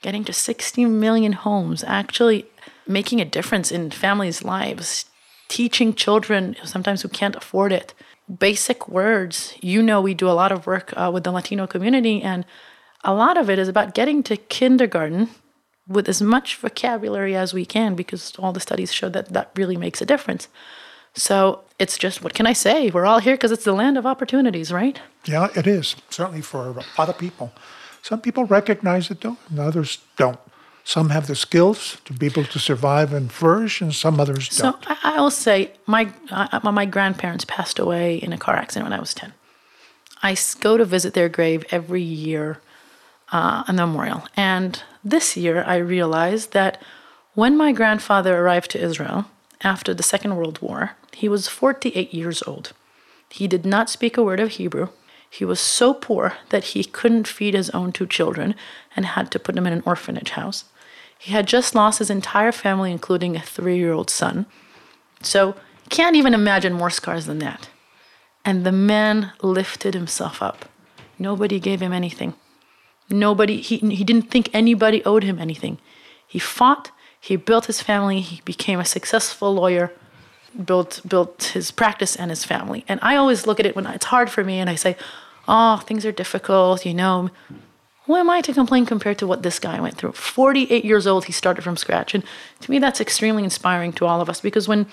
getting 0.00 0.24
to 0.24 0.32
60 0.32 0.84
million 0.86 1.32
homes, 1.32 1.84
actually 1.84 2.46
making 2.86 3.20
a 3.20 3.24
difference 3.24 3.70
in 3.70 3.90
families' 3.90 4.44
lives, 4.44 5.06
teaching 5.48 5.94
children 5.94 6.56
sometimes 6.64 7.02
who 7.02 7.08
can't 7.08 7.36
afford 7.36 7.72
it, 7.72 7.94
basic 8.28 8.88
words. 8.88 9.54
You 9.60 9.82
know, 9.82 10.00
we 10.00 10.14
do 10.14 10.28
a 10.28 10.32
lot 10.32 10.52
of 10.52 10.66
work 10.66 10.92
uh, 10.96 11.10
with 11.12 11.24
the 11.24 11.32
Latino 11.32 11.66
community, 11.66 12.22
and 12.22 12.44
a 13.04 13.14
lot 13.14 13.36
of 13.36 13.48
it 13.48 13.58
is 13.58 13.68
about 13.68 13.94
getting 13.94 14.22
to 14.24 14.36
kindergarten 14.36 15.30
with 15.86 16.08
as 16.08 16.20
much 16.20 16.56
vocabulary 16.56 17.34
as 17.34 17.54
we 17.54 17.64
can 17.64 17.94
because 17.94 18.34
all 18.38 18.52
the 18.52 18.60
studies 18.60 18.92
show 18.92 19.08
that 19.08 19.32
that 19.32 19.50
really 19.56 19.76
makes 19.76 20.02
a 20.02 20.06
difference. 20.06 20.48
So 21.14 21.62
it's 21.78 21.96
just, 21.96 22.22
what 22.22 22.34
can 22.34 22.46
I 22.46 22.52
say? 22.52 22.90
We're 22.90 23.06
all 23.06 23.18
here 23.18 23.34
because 23.34 23.50
it's 23.50 23.64
the 23.64 23.72
land 23.72 23.96
of 23.96 24.06
opportunities, 24.06 24.70
right? 24.70 25.00
Yeah, 25.24 25.48
it 25.56 25.66
is, 25.66 25.96
certainly 26.10 26.42
for 26.42 26.68
a 26.68 26.84
lot 26.98 27.08
of 27.08 27.18
people. 27.18 27.52
Some 28.02 28.20
people 28.20 28.44
recognize 28.44 29.10
it, 29.10 29.20
though, 29.20 29.36
and 29.48 29.58
others 29.58 29.98
don't. 30.16 30.38
Some 30.88 31.10
have 31.10 31.26
the 31.26 31.36
skills 31.36 31.98
to 32.06 32.14
be 32.14 32.24
able 32.24 32.44
to 32.44 32.58
survive 32.58 33.12
and 33.12 33.30
flourish, 33.30 33.82
and 33.82 33.94
some 33.94 34.18
others 34.18 34.48
So 34.50 34.72
don't. 34.72 34.84
So 34.86 34.94
I 35.02 35.20
will 35.20 35.30
say, 35.30 35.72
my, 35.84 36.10
my 36.62 36.86
grandparents 36.86 37.44
passed 37.44 37.78
away 37.78 38.16
in 38.16 38.32
a 38.32 38.38
car 38.38 38.56
accident 38.56 38.86
when 38.86 38.98
I 38.98 38.98
was 38.98 39.12
10. 39.12 39.34
I 40.22 40.34
go 40.60 40.78
to 40.78 40.86
visit 40.86 41.12
their 41.12 41.28
grave 41.28 41.66
every 41.70 42.00
year 42.00 42.62
uh, 43.30 43.64
a 43.68 43.72
memorial. 43.74 44.26
And 44.34 44.82
this 45.04 45.36
year, 45.36 45.62
I 45.62 45.76
realized 45.76 46.52
that 46.54 46.80
when 47.34 47.54
my 47.54 47.72
grandfather 47.72 48.38
arrived 48.38 48.70
to 48.70 48.82
Israel 48.82 49.26
after 49.60 49.92
the 49.92 50.02
Second 50.02 50.36
World 50.36 50.62
War, 50.62 50.92
he 51.12 51.28
was 51.28 51.48
48 51.48 52.14
years 52.14 52.42
old. 52.44 52.72
He 53.28 53.46
did 53.46 53.66
not 53.66 53.90
speak 53.90 54.16
a 54.16 54.24
word 54.24 54.40
of 54.40 54.52
Hebrew. 54.52 54.88
He 55.28 55.44
was 55.44 55.60
so 55.60 55.92
poor 55.92 56.38
that 56.48 56.72
he 56.72 56.82
couldn't 56.82 57.28
feed 57.28 57.52
his 57.52 57.68
own 57.70 57.92
two 57.92 58.06
children 58.06 58.54
and 58.96 59.04
had 59.04 59.30
to 59.32 59.38
put 59.38 59.54
them 59.54 59.66
in 59.66 59.74
an 59.74 59.82
orphanage 59.84 60.30
house. 60.30 60.64
He 61.18 61.32
had 61.32 61.46
just 61.48 61.74
lost 61.74 61.98
his 61.98 62.10
entire 62.10 62.52
family, 62.52 62.92
including 62.92 63.36
a 63.36 63.40
three 63.40 63.76
year 63.76 63.92
old 63.92 64.10
son. 64.10 64.46
So, 65.20 65.56
can't 65.90 66.16
even 66.16 66.34
imagine 66.34 66.72
more 66.72 66.90
scars 66.90 67.26
than 67.26 67.38
that. 67.40 67.68
And 68.44 68.64
the 68.64 68.72
man 68.72 69.32
lifted 69.42 69.94
himself 69.94 70.42
up. 70.42 70.66
Nobody 71.18 71.58
gave 71.58 71.80
him 71.80 71.92
anything. 71.92 72.34
Nobody, 73.10 73.60
he, 73.60 73.78
he 73.78 74.04
didn't 74.04 74.30
think 74.30 74.50
anybody 74.52 75.04
owed 75.04 75.24
him 75.24 75.38
anything. 75.38 75.78
He 76.26 76.38
fought, 76.38 76.90
he 77.20 77.36
built 77.36 77.66
his 77.66 77.80
family, 77.80 78.20
he 78.20 78.42
became 78.44 78.78
a 78.78 78.84
successful 78.84 79.54
lawyer, 79.54 79.92
built, 80.64 81.00
built 81.08 81.50
his 81.54 81.70
practice 81.70 82.14
and 82.16 82.30
his 82.30 82.44
family. 82.44 82.84
And 82.86 83.00
I 83.02 83.16
always 83.16 83.46
look 83.46 83.58
at 83.58 83.66
it 83.66 83.74
when 83.74 83.86
it's 83.86 84.06
hard 84.06 84.30
for 84.30 84.44
me 84.44 84.58
and 84.58 84.68
I 84.68 84.74
say, 84.74 84.96
oh, 85.48 85.78
things 85.78 86.04
are 86.04 86.12
difficult, 86.12 86.84
you 86.84 86.94
know. 86.94 87.30
Who 88.08 88.16
am 88.16 88.30
I 88.30 88.40
to 88.40 88.54
complain 88.54 88.86
compared 88.86 89.18
to 89.18 89.26
what 89.26 89.42
this 89.42 89.58
guy 89.58 89.78
went 89.78 89.98
through? 89.98 90.12
48 90.12 90.82
years 90.82 91.06
old, 91.06 91.26
he 91.26 91.32
started 91.32 91.60
from 91.60 91.76
scratch. 91.76 92.14
And 92.14 92.24
to 92.60 92.70
me, 92.70 92.78
that's 92.78 93.02
extremely 93.02 93.44
inspiring 93.44 93.92
to 93.92 94.06
all 94.06 94.22
of 94.22 94.30
us 94.30 94.40
because 94.40 94.66
when 94.66 94.86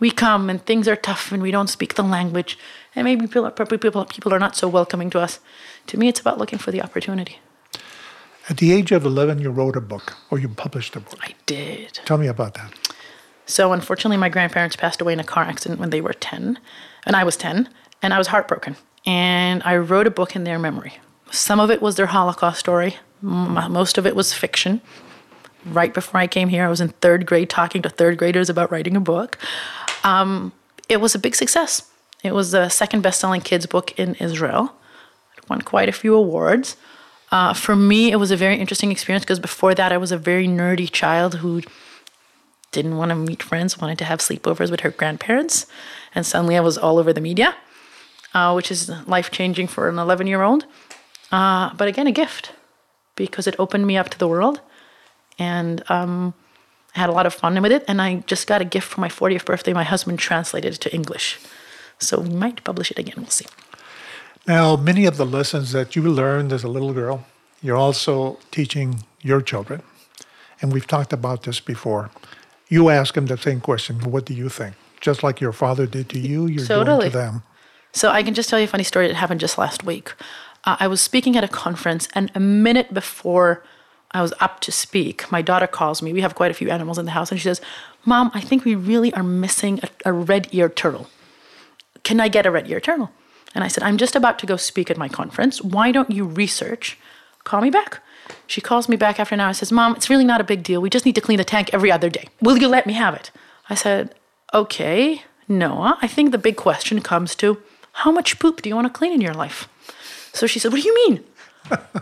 we 0.00 0.10
come 0.10 0.48
and 0.48 0.64
things 0.64 0.88
are 0.88 0.96
tough 0.96 1.30
and 1.32 1.42
we 1.42 1.50
don't 1.50 1.66
speak 1.66 1.96
the 1.96 2.02
language, 2.02 2.58
and 2.94 3.04
maybe 3.04 3.26
people, 3.26 3.50
people, 3.50 4.06
people 4.06 4.32
are 4.32 4.38
not 4.38 4.56
so 4.56 4.68
welcoming 4.68 5.10
to 5.10 5.20
us, 5.20 5.38
to 5.88 5.98
me, 5.98 6.08
it's 6.08 6.18
about 6.18 6.38
looking 6.38 6.58
for 6.58 6.72
the 6.72 6.80
opportunity. 6.80 7.40
At 8.48 8.56
the 8.56 8.72
age 8.72 8.90
of 8.90 9.04
11, 9.04 9.40
you 9.40 9.50
wrote 9.50 9.76
a 9.76 9.82
book, 9.82 10.16
or 10.30 10.38
you 10.38 10.48
published 10.48 10.96
a 10.96 11.00
book. 11.00 11.18
I 11.20 11.34
did. 11.44 12.00
Tell 12.06 12.16
me 12.16 12.26
about 12.26 12.54
that. 12.54 12.72
So, 13.44 13.74
unfortunately, 13.74 14.16
my 14.16 14.30
grandparents 14.30 14.76
passed 14.76 15.02
away 15.02 15.12
in 15.12 15.20
a 15.20 15.24
car 15.24 15.44
accident 15.44 15.78
when 15.78 15.90
they 15.90 16.00
were 16.00 16.14
10, 16.14 16.58
and 17.04 17.16
I 17.16 17.22
was 17.22 17.36
10, 17.36 17.68
and 18.00 18.14
I 18.14 18.18
was 18.18 18.28
heartbroken. 18.28 18.76
And 19.04 19.62
I 19.62 19.76
wrote 19.76 20.06
a 20.06 20.10
book 20.10 20.34
in 20.34 20.44
their 20.44 20.58
memory. 20.58 20.94
Some 21.32 21.60
of 21.60 21.70
it 21.70 21.80
was 21.80 21.96
their 21.96 22.06
Holocaust 22.06 22.60
story, 22.60 22.96
most 23.22 23.96
of 23.96 24.06
it 24.06 24.14
was 24.14 24.34
fiction. 24.34 24.82
Right 25.64 25.94
before 25.94 26.20
I 26.20 26.26
came 26.26 26.48
here, 26.48 26.66
I 26.66 26.68
was 26.68 26.80
in 26.80 26.88
third 26.88 27.24
grade 27.24 27.48
talking 27.48 27.80
to 27.82 27.88
third 27.88 28.18
graders 28.18 28.50
about 28.50 28.70
writing 28.70 28.96
a 28.96 29.00
book. 29.00 29.38
Um, 30.04 30.52
it 30.90 31.00
was 31.00 31.14
a 31.14 31.18
big 31.18 31.34
success. 31.34 31.88
It 32.22 32.34
was 32.34 32.50
the 32.50 32.68
second 32.68 33.00
best 33.00 33.18
selling 33.18 33.40
kids' 33.40 33.64
book 33.64 33.98
in 33.98 34.14
Israel. 34.16 34.74
It 35.38 35.48
won 35.48 35.62
quite 35.62 35.88
a 35.88 35.92
few 35.92 36.14
awards. 36.14 36.76
Uh, 37.30 37.54
for 37.54 37.74
me, 37.74 38.12
it 38.12 38.16
was 38.16 38.30
a 38.30 38.36
very 38.36 38.56
interesting 38.56 38.90
experience 38.90 39.24
because 39.24 39.40
before 39.40 39.74
that, 39.74 39.90
I 39.90 39.96
was 39.96 40.12
a 40.12 40.18
very 40.18 40.46
nerdy 40.46 40.90
child 40.90 41.36
who 41.36 41.62
didn't 42.72 42.98
want 42.98 43.08
to 43.08 43.14
meet 43.14 43.42
friends, 43.42 43.78
wanted 43.80 43.96
to 43.98 44.04
have 44.04 44.18
sleepovers 44.18 44.70
with 44.70 44.80
her 44.80 44.90
grandparents. 44.90 45.66
And 46.14 46.26
suddenly 46.26 46.58
I 46.58 46.60
was 46.60 46.76
all 46.76 46.98
over 46.98 47.12
the 47.12 47.22
media, 47.22 47.54
uh, 48.34 48.52
which 48.52 48.70
is 48.70 48.90
life 49.06 49.30
changing 49.30 49.68
for 49.68 49.88
an 49.88 49.98
11 49.98 50.26
year 50.26 50.42
old. 50.42 50.66
Uh, 51.32 51.72
but 51.74 51.88
again, 51.88 52.06
a 52.06 52.12
gift 52.12 52.52
because 53.16 53.46
it 53.46 53.56
opened 53.58 53.86
me 53.86 53.96
up 53.96 54.10
to 54.10 54.18
the 54.18 54.28
world. 54.28 54.60
And 55.38 55.82
um, 55.90 56.34
I 56.94 57.00
had 57.00 57.08
a 57.08 57.12
lot 57.12 57.26
of 57.26 57.34
fun 57.34 57.60
with 57.60 57.72
it. 57.72 57.84
And 57.88 58.00
I 58.00 58.16
just 58.26 58.46
got 58.46 58.60
a 58.60 58.64
gift 58.64 58.88
for 58.88 59.00
my 59.00 59.08
40th 59.08 59.44
birthday. 59.44 59.72
My 59.72 59.84
husband 59.84 60.18
translated 60.18 60.74
it 60.74 60.80
to 60.82 60.94
English. 60.94 61.40
So 61.98 62.20
we 62.20 62.28
might 62.28 62.62
publish 62.64 62.90
it 62.90 62.98
again. 62.98 63.14
We'll 63.16 63.26
see. 63.26 63.46
Now, 64.46 64.76
many 64.76 65.06
of 65.06 65.16
the 65.16 65.26
lessons 65.26 65.72
that 65.72 65.94
you 65.96 66.02
learned 66.02 66.52
as 66.52 66.64
a 66.64 66.68
little 66.68 66.92
girl, 66.92 67.24
you're 67.62 67.76
also 67.76 68.38
teaching 68.50 69.04
your 69.20 69.40
children. 69.40 69.82
And 70.60 70.72
we've 70.72 70.86
talked 70.86 71.12
about 71.12 71.44
this 71.44 71.60
before. 71.60 72.10
You 72.68 72.88
ask 72.88 73.14
them 73.14 73.26
the 73.26 73.36
same 73.36 73.60
question 73.60 74.00
What 74.00 74.24
do 74.24 74.34
you 74.34 74.48
think? 74.48 74.74
Just 75.00 75.22
like 75.22 75.40
your 75.40 75.52
father 75.52 75.86
did 75.86 76.08
to 76.10 76.18
you, 76.18 76.46
you're 76.46 76.66
doing 76.66 76.84
Totally. 76.84 77.10
to 77.10 77.16
them. 77.16 77.42
So 77.92 78.08
I 78.10 78.22
can 78.22 78.34
just 78.34 78.48
tell 78.48 78.58
you 78.58 78.64
a 78.64 78.68
funny 78.68 78.84
story 78.84 79.06
that 79.08 79.14
happened 79.14 79.40
just 79.40 79.58
last 79.58 79.84
week. 79.84 80.14
Uh, 80.64 80.76
I 80.80 80.86
was 80.86 81.00
speaking 81.00 81.36
at 81.36 81.44
a 81.44 81.48
conference, 81.48 82.08
and 82.14 82.30
a 82.34 82.40
minute 82.40 82.94
before 82.94 83.64
I 84.12 84.22
was 84.22 84.34
up 84.40 84.60
to 84.60 84.72
speak, 84.72 85.30
my 85.32 85.42
daughter 85.42 85.66
calls 85.66 86.02
me. 86.02 86.12
We 86.12 86.20
have 86.20 86.34
quite 86.34 86.50
a 86.50 86.54
few 86.54 86.70
animals 86.70 86.98
in 86.98 87.04
the 87.04 87.12
house, 87.12 87.30
and 87.30 87.40
she 87.40 87.44
says, 87.44 87.60
"Mom, 88.04 88.30
I 88.34 88.40
think 88.40 88.64
we 88.64 88.74
really 88.74 89.12
are 89.14 89.22
missing 89.22 89.80
a, 89.82 90.10
a 90.10 90.12
red-eared 90.12 90.76
turtle. 90.76 91.08
Can 92.04 92.20
I 92.20 92.28
get 92.28 92.46
a 92.46 92.50
red-eared 92.50 92.84
turtle?" 92.84 93.10
And 93.54 93.64
I 93.64 93.68
said, 93.68 93.82
"I'm 93.82 93.96
just 93.96 94.16
about 94.16 94.38
to 94.40 94.46
go 94.46 94.56
speak 94.56 94.90
at 94.90 94.96
my 94.98 95.08
conference. 95.08 95.62
Why 95.62 95.92
don't 95.92 96.10
you 96.10 96.24
research? 96.24 96.98
Call 97.44 97.60
me 97.60 97.70
back." 97.70 98.00
She 98.46 98.60
calls 98.60 98.88
me 98.88 98.96
back 98.96 99.18
after 99.18 99.34
an 99.34 99.40
hour 99.40 99.48
and 99.48 99.56
says, 99.56 99.72
Mom, 99.72 99.96
it's 99.96 100.10
really 100.10 100.24
not 100.24 100.40
a 100.40 100.44
big 100.44 100.62
deal. 100.62 100.80
We 100.80 100.90
just 100.90 101.04
need 101.04 101.14
to 101.16 101.20
clean 101.20 101.38
the 101.38 101.44
tank 101.44 101.70
every 101.72 101.90
other 101.90 102.08
day. 102.08 102.28
Will 102.40 102.58
you 102.58 102.68
let 102.68 102.86
me 102.86 102.92
have 102.94 103.14
it? 103.14 103.30
I 103.68 103.74
said, 103.74 104.14
Okay, 104.54 105.22
Noah, 105.48 105.98
I 106.02 106.06
think 106.06 106.30
the 106.30 106.38
big 106.38 106.56
question 106.56 107.00
comes 107.00 107.34
to 107.36 107.62
how 107.92 108.10
much 108.10 108.38
poop 108.38 108.62
do 108.62 108.68
you 108.68 108.74
want 108.74 108.86
to 108.86 108.92
clean 108.92 109.12
in 109.12 109.20
your 109.20 109.34
life? 109.34 109.68
So 110.32 110.46
she 110.46 110.58
said, 110.58 110.72
What 110.72 110.82
do 110.82 110.88
you 110.88 110.94
mean? 110.94 111.24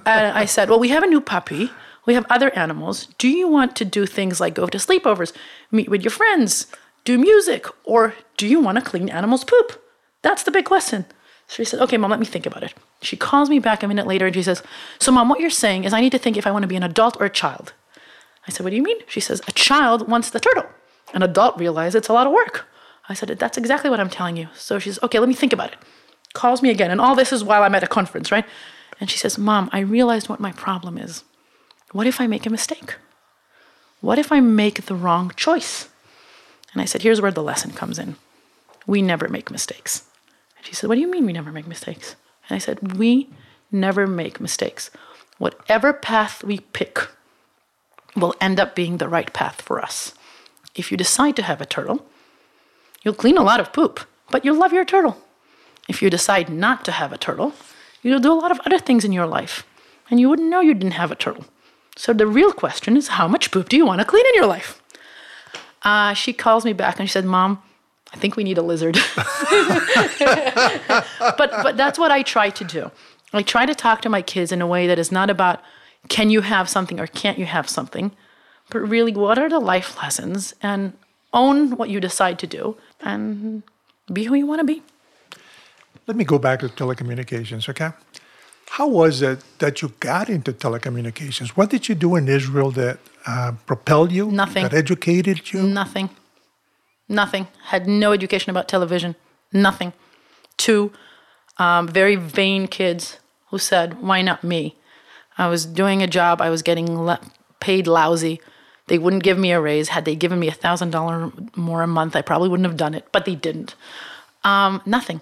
and 0.07 0.39
I 0.39 0.45
said, 0.45 0.69
Well, 0.69 0.81
we 0.81 0.89
have 0.89 1.03
a 1.03 1.07
new 1.09 1.21
puppy. 1.21 1.71
We 2.07 2.15
have 2.15 2.27
other 2.31 2.51
animals. 2.57 3.07
Do 3.19 3.29
you 3.29 3.47
want 3.47 3.77
to 3.77 3.85
do 3.85 4.07
things 4.07 4.41
like 4.41 4.55
go 4.55 4.67
to 4.67 4.79
sleepovers, 4.79 5.33
meet 5.71 5.89
with 5.89 6.03
your 6.03 6.11
friends, 6.11 6.67
do 7.05 7.19
music, 7.19 7.67
or 7.85 8.15
do 8.37 8.47
you 8.47 8.59
want 8.61 8.79
to 8.79 8.85
clean 8.85 9.09
animals' 9.09 9.45
poop? 9.45 9.83
That's 10.23 10.43
the 10.43 10.51
big 10.51 10.65
question. 10.65 11.05
So 11.47 11.57
she 11.57 11.65
said, 11.65 11.81
Okay, 11.81 11.97
mom, 11.97 12.11
let 12.11 12.21
me 12.21 12.27
think 12.27 12.47
about 12.47 12.63
it. 12.63 12.75
She 13.03 13.17
calls 13.17 13.51
me 13.51 13.59
back 13.59 13.83
a 13.83 13.89
minute 13.89 14.07
later 14.07 14.27
and 14.27 14.35
she 14.35 14.43
says, 14.43 14.63
So, 14.99 15.13
mom, 15.13 15.29
what 15.29 15.41
you're 15.41 15.51
saying 15.51 15.85
is 15.85 15.93
I 15.93 16.01
need 16.01 16.13
to 16.13 16.19
think 16.19 16.37
if 16.37 16.47
I 16.47 16.51
want 16.51 16.63
to 16.63 16.69
be 16.69 16.77
an 16.77 16.83
adult 16.83 17.21
or 17.21 17.27
a 17.27 17.31
child. 17.31 17.73
I 18.47 18.51
said, 18.51 18.65
What 18.65 18.71
do 18.71 18.77
you 18.77 18.83
mean? 18.83 18.99
She 19.09 19.21
says, 19.21 19.43
A 19.49 19.53
child 19.53 20.09
wants 20.09 20.31
the 20.31 20.41
turtle. 20.41 20.67
An 21.13 21.23
adult 21.23 21.59
realizes 21.59 21.97
it's 21.97 22.09
a 22.09 22.13
lot 22.13 22.27
of 22.27 22.33
work. 22.33 22.67
I 23.09 23.15
said, 23.15 23.29
That's 23.39 23.59
exactly 23.59 23.91
what 23.91 24.01
I'm 24.01 24.11
telling 24.11 24.37
you. 24.37 24.49
So 24.55 24.79
she 24.79 24.91
says, 24.91 25.01
Okay, 25.03 25.19
let 25.19 25.29
me 25.29 25.35
think 25.35 25.53
about 25.53 25.73
it. 25.73 25.79
Calls 26.33 26.63
me 26.63 26.71
again. 26.71 26.91
And 26.91 27.01
all 27.01 27.15
this 27.15 27.33
is 27.33 27.43
while 27.43 27.63
I'm 27.63 27.75
at 27.75 27.83
a 27.83 27.89
conference, 27.89 28.31
right? 28.31 28.47
And 29.01 29.11
she 29.11 29.19
says, 29.19 29.39
Mom, 29.39 29.69
I 29.73 29.81
realized 29.81 30.29
what 30.29 30.41
my 30.41 30.53
problem 30.53 30.99
is. 30.99 31.25
What 31.93 32.07
if 32.07 32.21
I 32.21 32.27
make 32.27 32.47
a 32.47 32.51
mistake? 32.51 32.97
What 34.01 34.19
if 34.19 34.31
I 34.31 34.41
make 34.41 34.87
the 34.87 34.95
wrong 34.95 35.33
choice? 35.37 35.89
And 36.73 36.81
I 36.81 36.85
said, 36.85 37.03
Here's 37.03 37.21
where 37.21 37.33
the 37.33 37.43
lesson 37.43 37.73
comes 37.73 37.99
in. 37.99 38.17
We 38.87 39.03
never 39.03 39.29
make 39.29 39.51
mistakes. 39.51 40.05
And 40.57 40.67
she 40.67 40.75
said, 40.75 40.89
What 40.89 40.95
do 40.95 41.01
you 41.01 41.11
mean 41.11 41.27
we 41.27 41.33
never 41.33 41.53
make 41.53 41.67
mistakes? 41.67 42.17
And 42.49 42.57
I 42.57 42.59
said, 42.59 42.97
We 42.97 43.31
never 43.73 44.07
make 44.07 44.41
mistakes. 44.41 44.91
Whatever 45.39 45.93
path 45.93 46.45
we 46.45 46.61
pick 46.61 47.09
will 48.15 48.35
end 48.41 48.61
up 48.61 48.75
being 48.75 48.99
the 48.99 49.09
right 49.09 49.33
path 49.33 49.63
for 49.63 49.81
us. 49.81 50.15
If 50.75 50.91
you 50.91 50.97
decide 50.97 51.37
to 51.37 51.43
have 51.43 51.61
a 51.61 51.67
turtle, 51.67 52.07
you'll 53.03 53.15
clean 53.15 53.39
a 53.39 53.43
lot 53.43 53.61
of 53.61 53.73
poop, 53.73 54.01
but 54.31 54.45
you'll 54.45 54.59
love 54.59 54.73
your 54.73 54.85
turtle. 54.85 55.17
If 55.89 56.03
you 56.03 56.11
decide 56.11 56.49
not 56.49 56.85
to 56.85 56.93
have 56.93 57.13
a 57.13 57.19
turtle, 57.19 57.53
you'll 58.03 58.21
do 58.21 58.33
a 58.33 58.35
lot 58.35 58.51
of 58.51 58.61
other 58.65 58.79
things 58.79 59.05
in 59.05 59.13
your 59.13 59.27
life, 59.27 59.67
and 60.11 60.21
you 60.21 60.29
wouldn't 60.29 60.49
know 60.49 60.61
you 60.61 60.75
didn't 60.75 60.93
have 60.93 61.11
a 61.11 61.17
turtle. 61.17 61.45
So 61.97 62.13
the 62.13 62.27
real 62.27 62.53
question 62.53 62.97
is 62.97 63.09
how 63.09 63.29
much 63.29 63.51
poop 63.51 63.69
do 63.69 63.77
you 63.77 63.85
want 63.85 64.01
to 64.01 64.07
clean 64.07 64.27
in 64.27 64.35
your 64.35 64.47
life? 64.47 64.81
Uh, 65.83 66.15
she 66.15 66.33
calls 66.33 66.65
me 66.65 66.73
back 66.73 66.99
and 66.99 67.09
she 67.09 67.13
said, 67.13 67.25
Mom, 67.25 67.63
I 68.13 68.17
think 68.17 68.37
we 68.37 68.45
need 68.45 68.59
a 68.59 68.63
lizard. 68.63 68.99
but 71.39 71.51
but 71.63 71.77
that's 71.77 71.99
what 71.99 72.11
I 72.11 72.23
try 72.23 72.51
to 72.51 72.65
do. 72.65 72.91
I 73.33 73.43
try 73.43 73.67
to 73.67 73.75
talk 73.75 74.03
to 74.03 74.09
my 74.09 74.23
kids 74.23 74.51
in 74.51 74.61
a 74.61 74.67
way 74.67 74.87
that 74.87 74.99
is 74.99 75.13
not 75.13 75.31
about 75.31 75.61
can 76.09 76.31
you 76.31 76.41
have 76.41 76.69
something 76.69 76.99
or 76.99 77.07
can't 77.07 77.39
you 77.39 77.47
have 77.47 77.69
something, 77.69 78.13
but 78.71 78.81
really 78.81 79.13
what 79.13 79.39
are 79.39 79.49
the 79.49 79.61
life 79.61 79.97
lessons 79.99 80.55
and 80.63 80.93
own 81.33 81.77
what 81.77 81.91
you 81.91 82.01
decide 82.01 82.39
to 82.41 82.47
do 82.47 82.77
and 83.01 83.63
be 84.13 84.25
who 84.25 84.35
you 84.35 84.47
want 84.47 84.61
to 84.61 84.65
be. 84.65 84.83
Let 86.11 86.17
me 86.17 86.25
go 86.25 86.41
back 86.41 86.59
to 86.59 86.69
telecommunications, 86.69 87.69
okay? 87.69 87.93
How 88.71 88.89
was 88.89 89.23
it 89.23 89.45
that 89.61 89.81
you 89.81 89.93
got 90.01 90.29
into 90.29 90.53
telecommunications? 90.53 91.51
What 91.51 91.71
did 91.71 91.89
you 91.89 91.95
do 91.95 92.17
in 92.17 92.27
Israel 92.27 92.73
that 92.73 92.99
uh, 93.29 93.53
propelled 93.65 94.11
you? 94.11 94.29
Nothing. 94.29 94.65
That 94.65 94.75
educated 94.75 95.53
you? 95.53 95.63
Nothing. 95.63 96.11
Nothing. 97.09 97.47
Had 97.67 97.87
no 97.87 98.11
education 98.11 98.51
about 98.51 98.67
television. 98.67 99.15
Nothing. 99.53 99.93
Two 100.57 100.93
um, 101.59 101.87
very 101.87 102.17
vain 102.17 102.67
kids 102.67 103.21
who 103.51 103.59
said, 103.59 104.03
Why 104.03 104.21
not 104.21 104.43
me? 104.43 104.75
I 105.39 105.47
was 105.47 105.65
doing 105.65 106.03
a 106.03 106.09
job, 106.09 106.41
I 106.41 106.51
was 106.51 106.63
getting 106.63 106.99
le- 106.99 107.21
paid 107.61 107.87
lousy. 107.87 108.41
They 108.89 108.99
wouldn't 108.99 109.23
give 109.23 109.39
me 109.39 109.53
a 109.53 109.61
raise. 109.61 109.91
Had 109.91 110.07
they 110.07 110.17
given 110.17 110.41
me 110.41 110.49
a 110.49 110.63
thousand 110.65 110.91
dollar 110.91 111.31
more 111.55 111.85
a 111.85 111.87
month, 111.87 112.17
I 112.17 112.23
probably 112.23 112.49
wouldn't 112.49 112.67
have 112.67 112.77
done 112.77 112.95
it. 112.95 113.07
But 113.13 113.27
they 113.27 113.37
didn't. 113.37 113.77
Um, 114.43 114.83
nothing. 114.85 115.21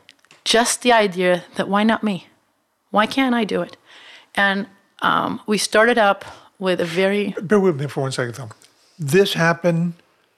Just 0.49 0.81
the 0.81 0.93
idea 0.93 1.45
that 1.57 1.69
why 1.69 1.83
not 1.83 2.03
me? 2.03 2.27
Why 2.91 3.05
can't 3.05 3.35
I 3.35 3.45
do 3.45 3.61
it? 3.61 3.77
And 4.35 4.67
um, 5.03 5.43
we 5.47 5.59
started 5.59 5.99
up 5.99 6.25
with 6.59 6.81
a 6.81 6.87
very. 6.87 7.35
Bear 7.43 7.61
with 7.61 7.79
me 7.79 7.87
for 7.87 8.01
one 8.01 8.13
second, 8.13 8.35
though. 8.37 8.51
This 8.99 9.35
happened 9.35 9.93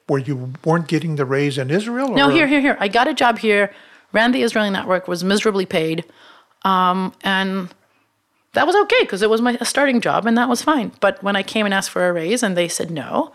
where 0.07 0.19
you 0.19 0.51
weren't 0.65 0.89
getting 0.89 1.15
the 1.15 1.23
raise 1.23 1.57
in 1.57 1.71
Israel? 1.71 2.09
No, 2.09 2.27
here, 2.27 2.45
here, 2.45 2.59
here. 2.59 2.75
I 2.81 2.89
got 2.89 3.07
a 3.07 3.13
job 3.13 3.39
here, 3.39 3.73
ran 4.11 4.33
the 4.33 4.43
Israeli 4.43 4.69
network, 4.69 5.07
was 5.07 5.23
miserably 5.23 5.65
paid, 5.65 6.03
um, 6.63 7.13
and 7.23 7.73
that 8.51 8.67
was 8.67 8.75
okay 8.75 9.03
because 9.03 9.21
it 9.21 9.29
was 9.29 9.39
my 9.39 9.55
starting 9.59 10.01
job 10.01 10.25
and 10.25 10.37
that 10.37 10.49
was 10.49 10.61
fine. 10.61 10.91
But 10.99 11.23
when 11.23 11.37
I 11.37 11.43
came 11.43 11.65
and 11.65 11.73
asked 11.73 11.91
for 11.91 12.09
a 12.09 12.11
raise 12.11 12.43
and 12.43 12.57
they 12.57 12.67
said 12.67 12.91
no, 12.91 13.31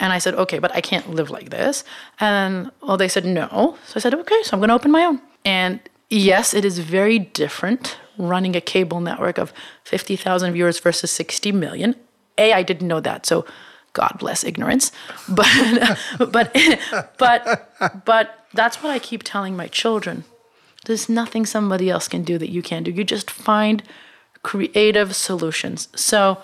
and 0.00 0.10
I 0.14 0.18
said, 0.18 0.34
okay, 0.34 0.58
but 0.58 0.74
I 0.74 0.80
can't 0.80 1.10
live 1.10 1.28
like 1.28 1.50
this. 1.50 1.84
And 2.20 2.70
well, 2.80 2.96
they 2.96 3.08
said 3.08 3.26
no. 3.26 3.76
So 3.86 3.92
I 3.96 4.00
said, 4.00 4.14
okay, 4.14 4.42
so 4.44 4.54
I'm 4.54 4.60
going 4.60 4.68
to 4.68 4.74
open 4.74 4.90
my 4.90 5.04
own. 5.04 5.20
And 5.46 5.80
yes, 6.10 6.52
it 6.52 6.64
is 6.64 6.80
very 6.80 7.18
different 7.18 7.96
running 8.18 8.56
a 8.56 8.60
cable 8.60 9.00
network 9.00 9.38
of 9.38 9.52
50,000 9.84 10.52
viewers 10.52 10.80
versus 10.80 11.10
60 11.10 11.52
million. 11.52 11.94
A, 12.36 12.52
I 12.52 12.62
didn't 12.62 12.88
know 12.88 13.00
that. 13.00 13.26
So 13.26 13.46
God 13.92 14.16
bless 14.18 14.44
ignorance. 14.44 14.92
But, 15.28 15.98
but, 16.18 16.52
but, 17.18 18.04
but 18.04 18.46
that's 18.52 18.82
what 18.82 18.90
I 18.90 18.98
keep 18.98 19.22
telling 19.22 19.56
my 19.56 19.68
children. 19.68 20.24
There's 20.84 21.08
nothing 21.08 21.46
somebody 21.46 21.90
else 21.90 22.08
can 22.08 22.22
do 22.22 22.38
that 22.38 22.50
you 22.50 22.62
can't 22.62 22.84
do. 22.84 22.90
You 22.90 23.04
just 23.04 23.30
find 23.30 23.82
creative 24.42 25.16
solutions. 25.16 25.88
So 25.96 26.38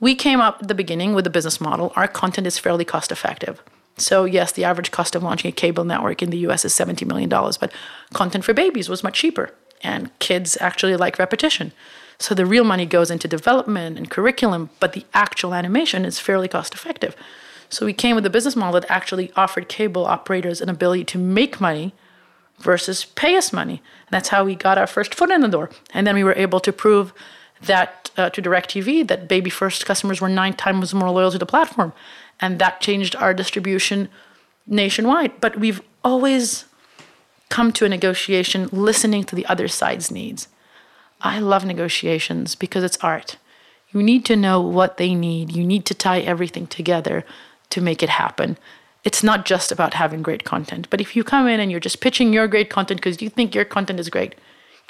we 0.00 0.14
came 0.14 0.40
up 0.40 0.58
at 0.62 0.68
the 0.68 0.74
beginning 0.74 1.14
with 1.14 1.26
a 1.26 1.30
business 1.30 1.60
model. 1.60 1.92
Our 1.96 2.08
content 2.08 2.46
is 2.46 2.58
fairly 2.58 2.84
cost 2.84 3.10
effective. 3.10 3.62
So, 4.02 4.24
yes, 4.24 4.52
the 4.52 4.64
average 4.64 4.90
cost 4.90 5.14
of 5.14 5.22
launching 5.22 5.48
a 5.48 5.52
cable 5.52 5.84
network 5.84 6.22
in 6.22 6.30
the 6.30 6.38
US 6.38 6.64
is 6.64 6.74
$70 6.74 7.06
million, 7.06 7.28
but 7.28 7.72
content 8.12 8.44
for 8.44 8.52
babies 8.52 8.88
was 8.88 9.04
much 9.04 9.18
cheaper. 9.18 9.54
And 9.82 10.16
kids 10.18 10.58
actually 10.60 10.96
like 10.96 11.18
repetition. 11.18 11.72
So, 12.18 12.34
the 12.34 12.46
real 12.46 12.64
money 12.64 12.84
goes 12.84 13.10
into 13.10 13.28
development 13.28 13.96
and 13.98 14.10
curriculum, 14.10 14.70
but 14.80 14.92
the 14.92 15.06
actual 15.14 15.54
animation 15.54 16.04
is 16.04 16.18
fairly 16.18 16.48
cost 16.48 16.74
effective. 16.74 17.14
So, 17.68 17.86
we 17.86 17.92
came 17.92 18.16
with 18.16 18.26
a 18.26 18.30
business 18.30 18.56
model 18.56 18.80
that 18.80 18.90
actually 18.90 19.32
offered 19.36 19.68
cable 19.68 20.04
operators 20.04 20.60
an 20.60 20.68
ability 20.68 21.04
to 21.04 21.18
make 21.18 21.60
money 21.60 21.94
versus 22.58 23.04
pay 23.04 23.36
us 23.36 23.52
money. 23.52 23.82
And 24.06 24.10
that's 24.10 24.28
how 24.28 24.44
we 24.44 24.54
got 24.54 24.78
our 24.78 24.86
first 24.86 25.14
foot 25.14 25.30
in 25.30 25.40
the 25.40 25.48
door. 25.48 25.70
And 25.94 26.06
then 26.06 26.14
we 26.14 26.24
were 26.24 26.34
able 26.34 26.60
to 26.60 26.72
prove 26.72 27.12
that 27.62 28.10
uh, 28.16 28.30
to 28.30 28.42
DirecTV 28.42 29.06
that 29.08 29.28
Baby 29.28 29.50
First 29.50 29.86
customers 29.86 30.20
were 30.20 30.28
nine 30.28 30.54
times 30.54 30.92
more 30.92 31.10
loyal 31.10 31.30
to 31.30 31.38
the 31.38 31.46
platform. 31.46 31.92
And 32.42 32.58
that 32.58 32.82
changed 32.82 33.16
our 33.16 33.32
distribution 33.32 34.10
nationwide. 34.66 35.40
But 35.40 35.58
we've 35.58 35.80
always 36.04 36.66
come 37.48 37.72
to 37.72 37.86
a 37.86 37.88
negotiation 37.88 38.68
listening 38.70 39.24
to 39.24 39.34
the 39.34 39.46
other 39.46 39.68
side's 39.68 40.10
needs. 40.10 40.48
I 41.22 41.38
love 41.38 41.64
negotiations 41.64 42.54
because 42.54 42.84
it's 42.84 42.98
art. 42.98 43.36
You 43.92 44.02
need 44.02 44.26
to 44.26 44.36
know 44.36 44.60
what 44.60 44.98
they 44.98 45.14
need. 45.14 45.52
You 45.52 45.64
need 45.64 45.86
to 45.86 45.94
tie 45.94 46.20
everything 46.20 46.66
together 46.66 47.24
to 47.70 47.80
make 47.80 48.02
it 48.02 48.10
happen 48.10 48.58
it's 49.04 49.22
not 49.22 49.44
just 49.44 49.72
about 49.72 49.94
having 49.94 50.22
great 50.22 50.44
content. 50.44 50.88
But 50.90 51.00
if 51.00 51.16
you 51.16 51.24
come 51.24 51.48
in 51.48 51.60
and 51.60 51.70
you're 51.70 51.80
just 51.80 52.00
pitching 52.00 52.32
your 52.32 52.46
great 52.46 52.70
content 52.70 53.00
because 53.00 53.20
you 53.20 53.28
think 53.28 53.54
your 53.54 53.64
content 53.64 53.98
is 53.98 54.08
great, 54.08 54.34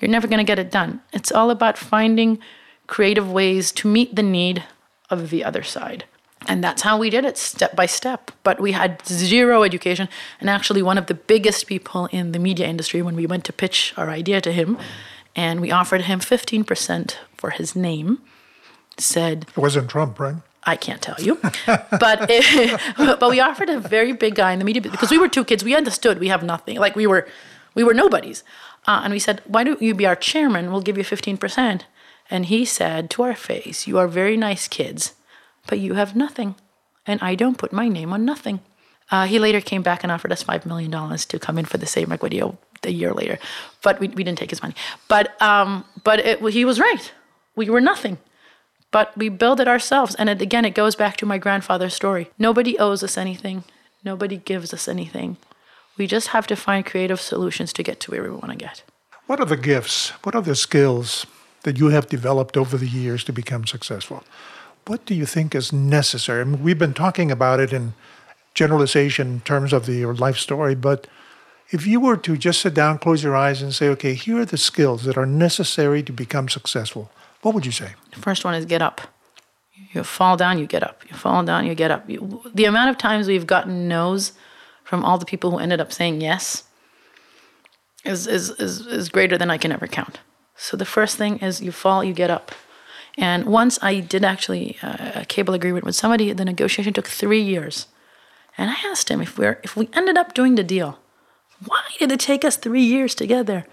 you're 0.00 0.11
never 0.11 0.26
going 0.26 0.38
to 0.38 0.44
get 0.44 0.59
it 0.59 0.71
done. 0.71 1.00
It's 1.12 1.32
all 1.32 1.50
about 1.50 1.78
finding 1.78 2.38
creative 2.87 3.30
ways 3.30 3.73
to 3.73 3.88
meet 3.88 4.14
the 4.14 4.23
need 4.23 4.64
of 5.09 5.30
the 5.30 5.44
other 5.44 5.62
side. 5.62 6.04
And 6.49 6.62
that's 6.62 6.82
how 6.82 6.99
we 6.99 7.11
did 7.11 7.25
it 7.25 7.38
step 7.38 7.76
by 7.76 7.87
step. 7.87 8.31
But 8.42 8.61
we 8.61 8.72
had 8.72 9.05
zero 9.07 9.62
education. 9.62 10.09
And 10.40 10.50
actually, 10.50 10.83
one 10.83 10.98
of 10.98 11.07
the 11.07 11.14
biggest 11.14 11.66
people 11.66 12.07
in 12.07 12.33
the 12.33 12.38
media 12.38 12.66
industry, 12.66 13.02
when 13.02 13.16
we 13.16 13.26
went 13.26 13.44
to 13.44 13.52
pitch 13.52 13.94
our 13.96 14.11
idea 14.11 14.40
to 14.40 14.52
him, 14.52 14.78
and 15.35 15.61
we 15.61 15.70
offered 15.70 16.02
him 16.02 16.20
15% 16.20 17.16
for 17.37 17.50
his 17.50 17.74
name, 17.74 18.18
said, 18.98 19.46
It 19.57 19.61
wasn't 19.61 19.90
Trump, 19.90 20.18
right? 20.20 20.37
I 20.64 20.76
can't 20.76 21.02
tell 21.02 21.20
you, 21.20 21.38
but 21.66 22.26
it, 22.31 22.81
but 22.96 23.31
we 23.31 23.40
offered 23.40 23.68
a 23.68 23.81
very 23.81 24.12
big 24.12 24.37
guy 24.37 24.52
in 24.52 24.59
the 24.59 24.64
media 24.64 24.83
because 24.83 25.11
we 25.11 25.18
were 25.18 25.28
two 25.28 25.44
kids. 25.44 25.64
We 25.64 25.74
understood 25.74 26.20
we 26.20 26.28
have 26.28 26.42
nothing. 26.42 26.78
Like 26.78 26.94
we 26.94 27.07
were, 27.07 27.26
we 27.74 27.83
were 27.83 27.94
nobodies, 27.94 28.44
uh, 28.87 29.00
and 29.02 29.12
we 29.12 29.18
said, 29.18 29.42
"Why 29.46 29.64
don't 29.64 29.83
you 29.83 29.94
be 29.94 30.07
our 30.07 30.14
chairman? 30.14 30.70
We'll 30.70 30.81
give 30.83 30.96
you 30.96 31.05
fifteen 31.05 31.37
percent." 31.37 31.87
And 32.31 32.46
he 32.46 32.64
said 32.64 33.11
to 33.11 33.22
our 33.24 33.35
face, 33.35 33.88
"You 33.88 33.98
are 33.98 34.07
very 34.07 34.37
nice 34.37 34.68
kids, 34.68 35.14
but 35.66 35.79
you 35.79 35.94
have 35.94 36.16
nothing, 36.16 36.55
and 37.07 37.20
I 37.22 37.35
don't 37.35 37.59
put 37.59 37.72
my 37.72 37.88
name 37.88 38.12
on 38.12 38.25
nothing." 38.25 38.61
Uh, 39.11 39.27
he 39.27 39.38
later 39.38 39.61
came 39.61 39.83
back 39.83 40.03
and 40.03 40.12
offered 40.12 40.33
us 40.33 40.42
five 40.42 40.64
million 40.64 40.90
dollars 40.90 41.27
to 41.27 41.38
come 41.38 41.59
in 41.59 41.64
for 41.64 41.79
the 41.79 41.87
same 41.87 42.09
video 42.09 42.59
a 42.85 42.90
year 42.90 43.12
later, 43.12 43.38
but 43.83 44.01
we, 44.01 44.09
we 44.09 44.25
didn't 44.25 44.38
take 44.38 44.51
his 44.51 44.62
money. 44.62 44.75
But 45.09 45.40
um, 45.40 45.85
but 46.05 46.20
it, 46.20 46.40
he 46.53 46.64
was 46.64 46.81
right. 46.81 47.12
We 47.55 47.68
were 47.68 47.81
nothing 47.81 48.18
but 48.92 49.16
we 49.16 49.29
build 49.29 49.59
it 49.59 49.66
ourselves. 49.66 50.14
And 50.14 50.29
it, 50.29 50.40
again, 50.40 50.64
it 50.64 50.75
goes 50.75 50.94
back 50.94 51.16
to 51.16 51.27
my 51.27 51.38
grandfather's 51.38 51.94
story. 51.94 52.31
Nobody 52.38 52.79
owes 52.79 53.03
us 53.03 53.18
anything, 53.18 53.64
nobody 54.05 54.37
gives 54.37 54.72
us 54.72 54.87
anything. 54.87 55.38
We 55.98 56.07
just 56.07 56.29
have 56.29 56.46
to 56.46 56.57
find 56.57 56.87
creative 56.87 57.20
solutions 57.20 57.72
to 57.75 57.83
get 57.83 57.98
to 58.01 58.12
where 58.12 58.22
we 58.22 58.31
want 58.31 58.51
to 58.51 58.57
get. 58.57 58.83
What 59.27 59.40
are 59.40 59.46
the 59.46 59.57
gifts? 59.57 60.11
What 60.22 60.35
are 60.35 60.42
the 60.42 60.55
skills 60.55 61.27
that 61.62 61.79
you 61.79 61.88
have 61.88 62.07
developed 62.07 62.57
over 62.57 62.77
the 62.77 62.88
years 62.88 63.25
to 63.25 63.33
become 63.33 63.66
successful? 63.66 64.25
What 64.87 65.05
do 65.07 65.14
you 65.14 65.27
think 65.27 65.55
is 65.55 65.73
necessary? 65.73 66.40
I 66.40 66.45
mean, 66.45 66.62
we've 66.62 66.79
been 66.79 66.95
talking 66.95 67.31
about 67.31 67.61
it 67.61 67.73
in 67.73 67.95
generalization 68.55 69.29
in 69.29 69.40
terms 69.40 69.73
of 69.73 69.87
the, 69.87 70.05
life 70.07 70.37
story, 70.37 70.75
but 70.75 71.07
if 71.71 71.87
you 71.87 72.01
were 72.01 72.16
to 72.18 72.37
just 72.37 72.61
sit 72.61 72.75
down, 72.75 72.99
close 72.99 73.23
your 73.23 73.35
eyes, 73.35 73.62
and 73.62 73.75
say, 73.75 73.88
okay, 73.88 74.14
here 74.14 74.40
are 74.40 74.45
the 74.45 74.59
skills 74.59 75.05
that 75.05 75.16
are 75.16 75.27
necessary 75.27 76.03
to 76.03 76.12
become 76.12 76.49
successful, 76.49 77.11
what 77.40 77.55
would 77.55 77.64
you 77.64 77.73
say? 77.73 77.95
The 78.12 78.21
first 78.21 78.45
one 78.45 78.55
is 78.55 78.66
get 78.66 78.83
up. 78.83 79.01
You 79.92 80.05
fall 80.05 80.37
down, 80.37 80.59
you 80.59 80.66
get 80.66 80.83
up. 80.83 81.03
You 81.09 81.16
fall 81.16 81.42
down, 81.45 81.66
you 81.66 81.75
get 81.75 81.90
up. 81.90 82.09
You, 82.09 82.42
the 82.55 82.66
amount 82.66 82.90
of 82.90 82.99
times 82.99 83.27
we've 83.27 83.47
gotten 83.47 83.88
no's 83.88 84.33
from 84.85 85.05
all 85.05 85.18
the 85.18 85.27
people 85.27 85.51
who 85.51 85.59
ended 85.59 85.81
up 85.81 85.92
saying 85.92 86.21
yes 86.21 86.64
is, 88.05 88.27
is, 88.27 88.51
is, 88.51 88.87
is 88.87 89.09
greater 89.09 89.38
than 89.38 89.51
I 89.51 89.59
can 89.59 89.73
ever 89.73 89.87
count. 89.87 90.21
So 90.57 90.77
the 90.77 90.85
first 90.85 91.16
thing 91.16 91.38
is 91.38 91.62
you 91.62 91.73
fall, 91.73 92.05
you 92.05 92.12
get 92.12 92.31
up. 92.31 92.53
And 93.18 93.46
once 93.46 93.79
I 93.83 94.01
did 94.01 94.25
actually 94.25 94.79
uh, 94.83 95.12
a 95.16 95.25
cable 95.25 95.55
agreement 95.55 95.85
with 95.85 95.94
somebody, 95.94 96.33
the 96.33 96.44
negotiation 96.44 96.92
took 96.92 97.09
three 97.09 97.42
years. 97.42 97.87
And 98.57 98.70
I 98.70 98.77
asked 98.87 99.11
him 99.11 99.20
if 99.20 99.38
we're 99.38 99.61
if 99.62 99.77
we 99.77 99.88
ended 99.92 100.16
up 100.16 100.35
doing 100.35 100.55
the 100.55 100.64
deal, 100.64 100.98
why 101.66 101.83
did 101.98 102.12
it 102.12 102.20
take 102.20 102.44
us 102.44 102.57
three 102.57 102.83
years 102.83 103.14
to 103.16 103.27
get 103.27 103.46
there? 103.46 103.64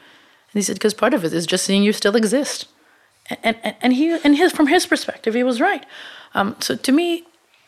And 0.51 0.53
he 0.53 0.61
said, 0.61 0.75
because 0.75 0.93
part 0.93 1.13
of 1.13 1.23
it 1.23 1.33
is 1.33 1.45
just 1.45 1.65
seeing 1.65 1.83
you 1.83 1.93
still 1.93 2.15
exist 2.15 2.67
and, 3.29 3.57
and, 3.63 3.75
and 3.81 3.93
he 3.93 4.17
and 4.23 4.35
his 4.35 4.51
from 4.51 4.67
his 4.67 4.85
perspective 4.85 5.33
he 5.33 5.43
was 5.43 5.61
right. 5.61 5.85
Um, 6.33 6.55
so 6.59 6.75
to 6.75 6.91
me 6.91 7.25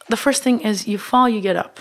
the 0.09 0.17
first 0.17 0.43
thing 0.43 0.61
is 0.61 0.87
you 0.87 0.97
fall 0.97 1.29
you 1.29 1.41
get 1.41 1.55
up. 1.55 1.79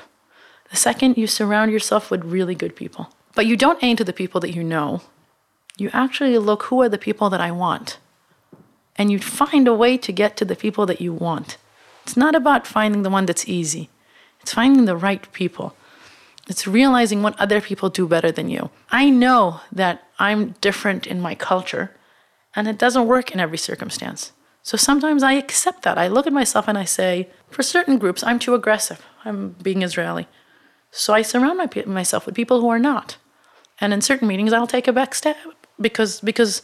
The 0.70 0.76
second 0.76 1.16
you 1.16 1.26
surround 1.26 1.72
yourself 1.72 2.11
with 2.11 2.24
really 2.24 2.55
good 2.55 2.76
people. 2.76 3.12
But 3.35 3.46
you 3.46 3.57
don't 3.57 3.83
aim 3.83 3.96
to 3.96 4.05
the 4.05 4.12
people 4.12 4.40
that 4.40 4.55
you 4.55 4.62
know. 4.62 5.03
You 5.76 5.90
actually 5.92 6.37
look 6.38 6.64
who 6.64 6.83
are 6.83 6.88
the 6.88 6.98
people 6.98 7.31
that 7.31 7.40
i 7.40 7.50
want 7.50 7.98
and 8.96 9.11
you 9.11 9.18
find 9.18 9.66
a 9.66 9.74
way 9.74 9.96
to 9.96 10.12
get 10.12 10.37
to 10.37 10.44
the 10.44 10.57
people 10.57 10.87
that 10.87 11.00
you 11.00 11.12
want 11.12 11.57
it's 12.05 12.16
not 12.16 12.35
about 12.35 12.66
finding 12.66 13.03
the 13.03 13.11
one 13.11 13.26
that's 13.26 13.48
easy 13.48 13.88
it's 14.40 14.55
finding 14.55 14.85
the 14.85 14.96
right 14.96 15.31
people 15.33 15.74
it's 16.48 16.66
realizing 16.66 17.22
what 17.22 17.38
other 17.38 17.61
people 17.61 17.88
do 17.88 18.07
better 18.07 18.33
than 18.33 18.48
you 18.48 18.70
i 18.90 19.09
know 19.09 19.61
that 19.70 20.07
i'm 20.18 20.55
different 20.61 21.07
in 21.07 21.20
my 21.20 21.35
culture 21.35 21.94
and 22.55 22.66
it 22.66 22.79
doesn't 22.79 23.07
work 23.07 23.31
in 23.31 23.40
every 23.40 23.59
circumstance. 23.59 24.33
So 24.62 24.76
sometimes 24.76 25.22
I 25.22 25.33
accept 25.35 25.83
that. 25.83 25.98
I 25.98 26.09
look 26.09 26.26
at 26.26 26.33
myself 26.33 26.68
and 26.68 26.76
I 26.76 26.85
say, 26.85 27.29
for 27.48 27.62
certain 27.62 27.98
groups, 27.98 28.22
I'm 28.22 28.38
too 28.38 28.55
aggressive. 28.55 29.05
I'm 29.24 29.50
being 29.62 29.83
Israeli. 29.83 30.29
So 30.90 31.14
I 31.14 31.22
surround 31.22 31.59
my, 31.59 31.68
myself 31.87 32.26
with 32.26 32.35
people 32.35 32.61
who 32.61 32.68
are 32.68 32.79
not. 32.79 33.16
And 33.81 33.92
in 33.92 34.00
certain 34.03 34.29
meetings, 34.29 34.53
I'll 34.53 34.66
take 34.66 34.88
a 34.88 34.92
back 34.92 35.14
step 35.14 35.37
because, 35.81 36.20
because 36.20 36.62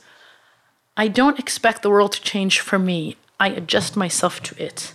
I 0.96 1.08
don't 1.08 1.38
expect 1.38 1.82
the 1.82 1.90
world 1.90 2.12
to 2.12 2.22
change 2.22 2.60
for 2.60 2.78
me. 2.78 3.16
I 3.38 3.48
adjust 3.48 3.96
myself 3.96 4.42
to 4.44 4.62
it. 4.62 4.94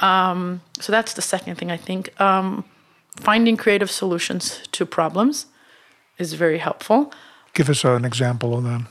Um, 0.00 0.60
so 0.80 0.92
that's 0.92 1.14
the 1.14 1.22
second 1.22 1.56
thing 1.56 1.70
I 1.70 1.76
think. 1.76 2.18
Um, 2.20 2.64
finding 3.16 3.56
creative 3.56 3.90
solutions 3.90 4.60
to 4.72 4.84
problems 4.84 5.46
is 6.18 6.34
very 6.34 6.58
helpful. 6.58 7.12
Give 7.54 7.70
us 7.70 7.84
an 7.84 8.04
example 8.04 8.56
of 8.56 8.64
that. 8.64 8.82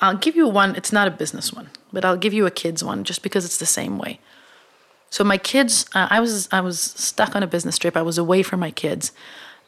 I'll 0.00 0.16
give 0.16 0.36
you 0.36 0.46
one. 0.48 0.76
It's 0.76 0.92
not 0.92 1.08
a 1.08 1.10
business 1.10 1.52
one, 1.52 1.70
but 1.92 2.04
I'll 2.04 2.16
give 2.16 2.34
you 2.34 2.46
a 2.46 2.50
kids 2.50 2.84
one 2.84 3.04
just 3.04 3.22
because 3.22 3.44
it's 3.44 3.58
the 3.58 3.66
same 3.66 3.98
way. 3.98 4.20
So 5.10 5.24
my 5.24 5.38
kids, 5.38 5.86
uh, 5.94 6.06
I 6.10 6.20
was 6.20 6.48
I 6.52 6.60
was 6.60 6.80
stuck 6.80 7.34
on 7.34 7.42
a 7.42 7.46
business 7.46 7.78
trip. 7.78 7.96
I 7.96 8.02
was 8.02 8.18
away 8.18 8.42
from 8.42 8.60
my 8.60 8.70
kids, 8.70 9.12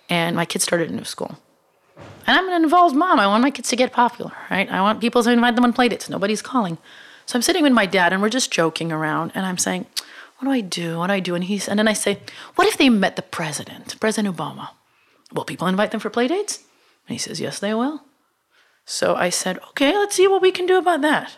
and 0.09 0.37
my 0.37 0.45
kids 0.45 0.65
started 0.65 0.91
a 0.91 0.95
new 0.95 1.05
school. 1.05 1.39
And 2.27 2.37
I'm 2.37 2.49
an 2.49 2.63
involved 2.63 2.95
mom. 2.95 3.19
I 3.19 3.27
want 3.27 3.43
my 3.43 3.51
kids 3.51 3.69
to 3.71 3.77
get 3.77 3.93
popular, 3.93 4.33
right? 4.51 4.71
I 4.71 4.81
want 4.81 5.01
people 5.01 5.23
to 5.23 5.31
invite 5.31 5.55
them 5.55 5.65
on 5.65 5.73
play 5.73 5.89
dates. 5.89 6.09
Nobody's 6.09 6.43
calling. 6.43 6.79
So 7.27 7.37
I'm 7.37 7.43
sitting 7.43 7.63
with 7.63 7.73
my 7.73 7.87
dad, 7.87 8.13
and 8.13 8.21
we're 8.21 8.29
just 8.29 8.51
joking 8.51 8.91
around, 8.91 9.33
and 9.35 9.47
I'm 9.47 9.59
saying, 9.59 9.87
what 10.41 10.47
do 10.47 10.53
I 10.53 10.63
do? 10.63 10.99
What 10.99 11.09
do 11.09 11.13
I 11.13 11.21
do? 11.21 11.35
And 11.35 11.45
he's 11.45 11.69
and 11.69 11.79
then 11.79 11.87
I 11.87 11.93
say, 11.93 12.19
what 12.55 12.67
if 12.67 12.79
they 12.79 12.89
met 12.89 13.17
the 13.17 13.23
president, 13.23 14.01
President 14.01 14.35
Obama? 14.35 14.71
Will 15.33 15.45
people 15.45 15.67
invite 15.67 15.91
them 15.91 16.01
for 16.01 16.09
play 16.09 16.29
dates? 16.29 16.65
And 17.07 17.15
he 17.15 17.19
says, 17.19 17.41
yes, 17.41 17.59
they 17.59 17.75
will. 17.75 18.03
So 18.87 19.15
I 19.15 19.29
said, 19.29 19.59
okay, 19.71 19.95
let's 19.97 20.17
see 20.17 20.27
what 20.27 20.43
we 20.43 20.51
can 20.51 20.67
do 20.67 20.79
about 20.79 21.03
that. 21.03 21.37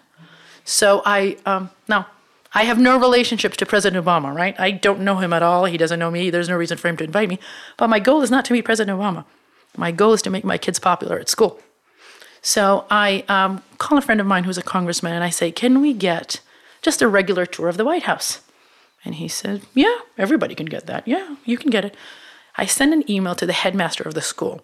So 0.64 1.02
I 1.04 1.36
um, 1.44 1.70
now 1.88 2.06
I 2.54 2.62
have 2.64 2.78
no 2.78 2.96
relationships 2.96 3.56
to 3.56 3.66
President 3.66 4.04
Obama, 4.04 4.34
right? 4.34 4.58
I 4.60 4.70
don't 4.70 5.00
know 5.00 5.16
him 5.16 5.32
at 5.32 5.42
all. 5.42 5.64
He 5.64 5.76
doesn't 5.76 5.98
know 5.98 6.10
me. 6.10 6.30
There's 6.30 6.48
no 6.48 6.56
reason 6.56 6.78
for 6.78 6.88
him 6.88 6.96
to 6.98 7.04
invite 7.04 7.28
me. 7.28 7.40
But 7.76 7.88
my 7.88 7.98
goal 7.98 8.22
is 8.22 8.30
not 8.30 8.44
to 8.46 8.52
meet 8.52 8.64
President 8.64 8.98
Obama. 8.98 9.24
My 9.76 9.90
goal 9.90 10.12
is 10.12 10.22
to 10.22 10.30
make 10.30 10.44
my 10.44 10.58
kids 10.58 10.78
popular 10.78 11.18
at 11.18 11.28
school. 11.28 11.60
So 12.42 12.84
I 12.90 13.24
um, 13.28 13.62
call 13.78 13.98
a 13.98 14.02
friend 14.02 14.20
of 14.20 14.26
mine 14.26 14.44
who's 14.44 14.58
a 14.58 14.62
congressman 14.62 15.12
and 15.12 15.24
I 15.24 15.30
say, 15.30 15.52
can 15.52 15.80
we 15.80 15.92
get 15.92 16.40
just 16.82 17.00
a 17.00 17.08
regular 17.08 17.46
tour 17.46 17.68
of 17.68 17.76
the 17.76 17.84
White 17.84 18.02
House? 18.02 18.40
And 19.04 19.14
he 19.14 19.28
said, 19.28 19.62
yeah, 19.74 19.96
everybody 20.18 20.54
can 20.54 20.66
get 20.66 20.86
that. 20.86 21.06
Yeah, 21.06 21.36
you 21.44 21.56
can 21.56 21.70
get 21.70 21.84
it. 21.84 21.96
I 22.56 22.66
send 22.66 22.92
an 22.92 23.08
email 23.10 23.34
to 23.36 23.46
the 23.46 23.52
headmaster 23.52 24.04
of 24.04 24.14
the 24.14 24.20
school 24.20 24.62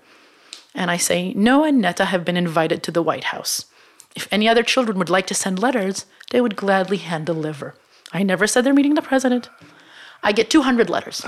and 0.75 0.91
I 0.91 0.97
say, 0.97 1.33
Noah 1.35 1.69
and 1.69 1.81
Netta 1.81 2.07
have 2.07 2.25
been 2.25 2.37
invited 2.37 2.83
to 2.83 2.91
the 2.91 3.03
White 3.03 3.25
House. 3.25 3.67
If 4.15 4.29
any 4.31 4.49
other 4.49 4.63
children 4.63 4.99
would 4.99 5.11
like 5.11 5.27
to 5.29 5.35
send 5.35 5.59
letters, 5.59 6.07
they 6.31 6.41
would 6.41 6.57
gladly 6.57 6.99
hand 6.99 7.27
deliver. 7.27 7.75
I 8.13 8.23
never 8.23 8.47
said 8.47 8.65
they're 8.65 8.75
meeting 8.75 8.95
the 8.95 9.03
president. 9.03 9.49
I 10.23 10.33
get 10.33 10.51
200 10.51 10.91
letters. 10.91 11.25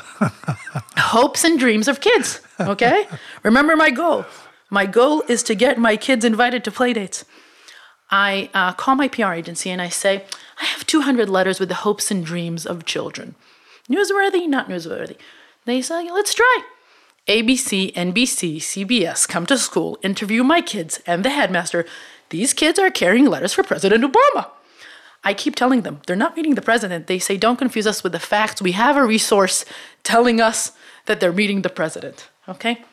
Hopes 0.97 1.45
and 1.45 1.59
dreams 1.59 1.89
of 1.89 2.01
kids, 2.01 2.41
okay? 2.61 3.07
Remember 3.43 3.77
my 3.77 3.91
goal. 3.91 4.25
My 4.69 4.87
goal 4.87 5.23
is 5.29 5.43
to 5.45 5.55
get 5.55 5.79
my 5.79 5.97
kids 5.97 6.25
invited 6.25 6.65
to 6.65 6.71
play 6.71 6.93
dates. 6.93 7.25
I 8.11 8.51
uh, 8.55 8.73
call 8.73 8.97
my 8.97 9.09
PR 9.09 9.33
agency 9.33 9.71
and 9.71 9.81
I 9.81 9.89
say, 9.89 10.25
I 10.61 10.65
have 10.65 10.87
200 10.87 11.29
letters 11.29 11.61
with 11.61 11.69
the 11.69 11.77
hopes 11.77 12.11
and 12.11 12.25
dreams 12.25 12.67
of 12.67 12.85
children. 12.85 13.35
Newsworthy, 13.89 14.49
not 14.49 14.69
newsworthy. 14.69 15.17
They 15.65 15.83
say, 15.83 16.11
let's 16.11 16.35
try. 16.35 16.63
ABC, 17.29 17.93
NBC, 17.95 18.57
CBS 18.57 19.29
come 19.29 19.47
to 19.47 19.59
school, 19.59 19.99
interview 20.03 20.43
my 20.43 20.61
kids 20.61 21.01
and 21.07 21.25
the 21.25 21.31
headmaster. 21.31 21.87
These 22.31 22.55
kids 22.55 22.79
are 22.79 22.91
carrying 22.91 23.27
letters 23.27 23.55
for 23.55 23.63
President 23.63 24.05
Obama. 24.05 24.51
I 25.23 25.35
keep 25.35 25.55
telling 25.55 25.83
them 25.83 26.01
they're 26.07 26.17
not 26.17 26.37
meeting 26.37 26.55
the 26.55 26.63
president. 26.63 27.07
They 27.07 27.19
say, 27.19 27.37
don't 27.37 27.59
confuse 27.59 27.87
us 27.87 28.03
with 28.03 28.13
the 28.13 28.19
facts. 28.19 28.63
We 28.63 28.73
have 28.73 28.97
a 28.97 29.05
resource 29.05 29.65
telling 30.03 30.41
us 30.41 30.73
that 31.07 31.21
they're 31.21 31.33
meeting 31.33 31.63
the 31.63 31.69
president. 31.69 32.29
Okay? 32.49 32.85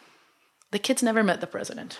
The 0.72 0.80
kids 0.80 1.02
never 1.02 1.24
met 1.24 1.40
the 1.40 1.48
president. 1.48 2.00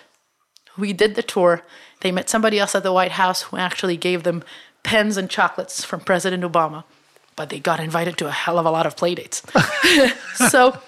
We 0.78 0.94
did 0.94 1.16
the 1.16 1.24
tour. 1.24 1.64
They 2.02 2.12
met 2.12 2.30
somebody 2.30 2.60
else 2.60 2.76
at 2.76 2.84
the 2.84 2.94
White 2.94 3.14
House 3.14 3.44
who 3.44 3.58
actually 3.58 3.98
gave 3.98 4.24
them 4.24 4.44
pens 4.84 5.18
and 5.18 5.30
chocolates 5.30 5.84
from 5.84 6.02
President 6.02 6.44
Obama, 6.44 6.84
but 7.36 7.50
they 7.50 7.60
got 7.60 7.80
invited 7.80 8.18
to 8.18 8.28
a 8.28 8.32
hell 8.32 8.60
of 8.60 8.66
a 8.66 8.72
lot 8.72 8.86
of 8.86 8.96
playdates. 8.96 9.42
so 10.50 10.80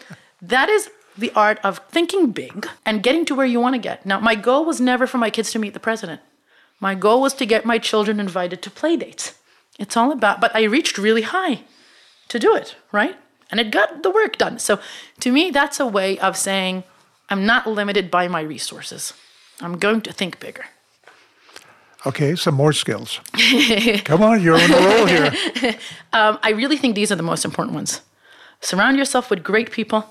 that 0.41 0.69
is 0.69 0.89
the 1.17 1.31
art 1.35 1.59
of 1.63 1.79
thinking 1.89 2.31
big 2.31 2.67
and 2.85 3.03
getting 3.03 3.25
to 3.25 3.35
where 3.35 3.45
you 3.45 3.59
want 3.59 3.75
to 3.75 3.79
get. 3.79 4.05
Now, 4.05 4.19
my 4.19 4.35
goal 4.35 4.65
was 4.65 4.79
never 4.79 5.07
for 5.07 5.17
my 5.17 5.29
kids 5.29 5.51
to 5.51 5.59
meet 5.59 5.73
the 5.73 5.79
president. 5.79 6.21
My 6.79 6.95
goal 6.95 7.21
was 7.21 7.33
to 7.35 7.45
get 7.45 7.65
my 7.65 7.77
children 7.77 8.19
invited 8.19 8.61
to 8.61 8.69
play 8.69 8.95
dates. 8.95 9.35
It's 9.77 9.97
all 9.97 10.11
about, 10.11 10.41
but 10.41 10.55
I 10.55 10.63
reached 10.63 10.97
really 10.97 11.21
high 11.23 11.61
to 12.29 12.39
do 12.39 12.55
it, 12.55 12.75
right? 12.91 13.15
And 13.51 13.59
it 13.59 13.71
got 13.71 14.03
the 14.03 14.11
work 14.11 14.37
done. 14.37 14.59
So 14.59 14.79
to 15.21 15.31
me, 15.31 15.51
that's 15.51 15.79
a 15.79 15.87
way 15.87 16.19
of 16.19 16.37
saying, 16.37 16.83
I'm 17.29 17.45
not 17.45 17.67
limited 17.67 18.09
by 18.11 18.27
my 18.27 18.41
resources. 18.41 19.13
I'm 19.61 19.77
going 19.77 20.01
to 20.01 20.13
think 20.13 20.39
bigger. 20.39 20.65
Okay, 22.05 22.35
some 22.35 22.55
more 22.55 22.71
skills. 22.71 23.19
Come 24.05 24.23
on, 24.23 24.41
you're 24.41 24.55
on 24.55 24.69
the 24.69 24.77
roll 24.77 25.05
here. 25.05 25.75
Um, 26.11 26.39
I 26.41 26.51
really 26.51 26.75
think 26.75 26.95
these 26.95 27.11
are 27.11 27.15
the 27.15 27.23
most 27.23 27.45
important 27.45 27.75
ones. 27.75 28.01
Surround 28.61 28.97
yourself 28.97 29.29
with 29.29 29.43
great 29.43 29.71
people. 29.71 30.05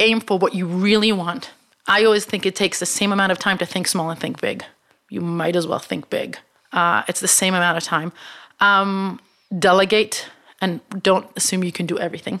Aim 0.00 0.20
for 0.20 0.36
what 0.36 0.52
you 0.52 0.66
really 0.66 1.12
want. 1.12 1.50
I 1.86 2.04
always 2.04 2.24
think 2.24 2.44
it 2.44 2.56
takes 2.56 2.80
the 2.80 2.86
same 2.86 3.12
amount 3.12 3.30
of 3.30 3.38
time 3.38 3.56
to 3.58 3.66
think 3.66 3.86
small 3.86 4.10
and 4.10 4.18
think 4.18 4.40
big 4.40 4.64
you 5.08 5.20
might 5.20 5.56
as 5.56 5.66
well 5.66 5.78
think 5.78 6.10
big. 6.10 6.38
Uh, 6.72 7.02
it's 7.08 7.20
the 7.20 7.28
same 7.28 7.54
amount 7.54 7.76
of 7.78 7.84
time. 7.84 8.12
Um, 8.60 9.20
delegate 9.56 10.28
and 10.60 10.80
don't 11.02 11.28
assume 11.36 11.64
you 11.64 11.72
can 11.72 11.86
do 11.86 11.98
everything. 11.98 12.40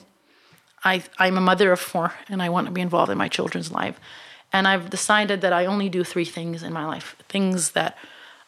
I, 0.84 1.02
I'm 1.18 1.36
a 1.36 1.40
mother 1.40 1.72
of 1.72 1.80
four 1.80 2.14
and 2.28 2.42
I 2.42 2.48
want 2.48 2.66
to 2.66 2.72
be 2.72 2.80
involved 2.80 3.10
in 3.10 3.18
my 3.18 3.28
children's 3.28 3.72
life. 3.72 3.98
And 4.52 4.66
I've 4.66 4.90
decided 4.90 5.40
that 5.40 5.52
I 5.52 5.66
only 5.66 5.88
do 5.88 6.04
three 6.04 6.24
things 6.24 6.62
in 6.62 6.72
my 6.72 6.86
life 6.86 7.16
things 7.28 7.72
that 7.72 7.96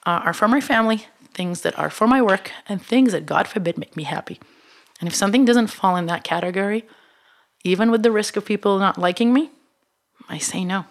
uh, 0.06 0.22
are 0.24 0.32
for 0.32 0.48
my 0.48 0.60
family, 0.60 1.06
things 1.34 1.60
that 1.62 1.78
are 1.78 1.90
for 1.90 2.06
my 2.06 2.22
work, 2.22 2.52
and 2.68 2.82
things 2.82 3.12
that, 3.12 3.26
God 3.26 3.46
forbid, 3.46 3.76
make 3.76 3.96
me 3.96 4.04
happy. 4.04 4.40
And 4.98 5.08
if 5.08 5.14
something 5.14 5.44
doesn't 5.44 5.68
fall 5.68 5.96
in 5.96 6.06
that 6.06 6.24
category, 6.24 6.86
even 7.64 7.90
with 7.90 8.02
the 8.02 8.10
risk 8.10 8.36
of 8.36 8.44
people 8.44 8.78
not 8.78 8.98
liking 8.98 9.32
me, 9.32 9.50
I 10.28 10.38
say 10.38 10.64
no. 10.64 10.86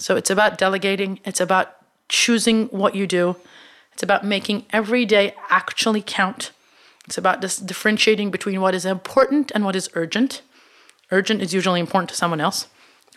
So 0.00 0.16
it's 0.16 0.30
about 0.30 0.58
delegating, 0.58 1.20
it's 1.24 1.40
about 1.40 1.76
choosing 2.10 2.66
what 2.66 2.94
you 2.94 3.06
do. 3.06 3.36
It's 3.94 4.02
about 4.02 4.24
making 4.24 4.66
every 4.72 5.06
day 5.06 5.34
actually 5.48 6.02
count. 6.02 6.50
It's 7.06 7.16
about 7.16 7.40
just 7.40 7.66
differentiating 7.66 8.30
between 8.30 8.60
what 8.60 8.74
is 8.74 8.84
important 8.84 9.50
and 9.54 9.64
what 9.64 9.74
is 9.74 9.88
urgent. 9.94 10.42
Urgent 11.10 11.40
is 11.40 11.54
usually 11.54 11.80
important 11.80 12.10
to 12.10 12.14
someone 12.14 12.40
else, 12.40 12.68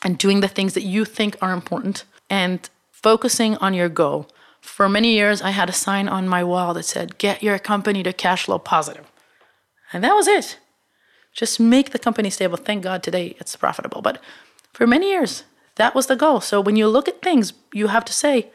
and 0.03 0.17
doing 0.17 0.39
the 0.39 0.47
things 0.47 0.73
that 0.73 0.83
you 0.83 1.05
think 1.05 1.37
are 1.41 1.53
important 1.53 2.05
and 2.29 2.69
focusing 2.91 3.57
on 3.57 3.73
your 3.73 3.89
goal. 3.89 4.27
For 4.61 4.87
many 4.87 5.13
years, 5.13 5.41
I 5.41 5.51
had 5.51 5.69
a 5.69 5.73
sign 5.73 6.07
on 6.07 6.27
my 6.27 6.43
wall 6.43 6.73
that 6.73 6.83
said, 6.83 7.17
Get 7.17 7.43
your 7.43 7.59
company 7.59 8.01
to 8.03 8.13
cash 8.13 8.45
flow 8.45 8.59
positive. 8.59 9.05
And 9.91 10.03
that 10.03 10.13
was 10.13 10.27
it. 10.27 10.57
Just 11.33 11.59
make 11.59 11.91
the 11.91 11.99
company 11.99 12.29
stable. 12.29 12.57
Thank 12.57 12.83
God 12.83 13.03
today 13.03 13.35
it's 13.39 13.55
profitable. 13.55 14.01
But 14.01 14.19
for 14.71 14.87
many 14.87 15.09
years, 15.09 15.43
that 15.75 15.93
was 15.93 16.07
the 16.07 16.15
goal. 16.15 16.41
So 16.41 16.61
when 16.61 16.75
you 16.75 16.87
look 16.87 17.07
at 17.07 17.21
things, 17.21 17.53
you 17.73 17.87
have 17.87 18.05
to 18.05 18.13
say, 18.13 18.49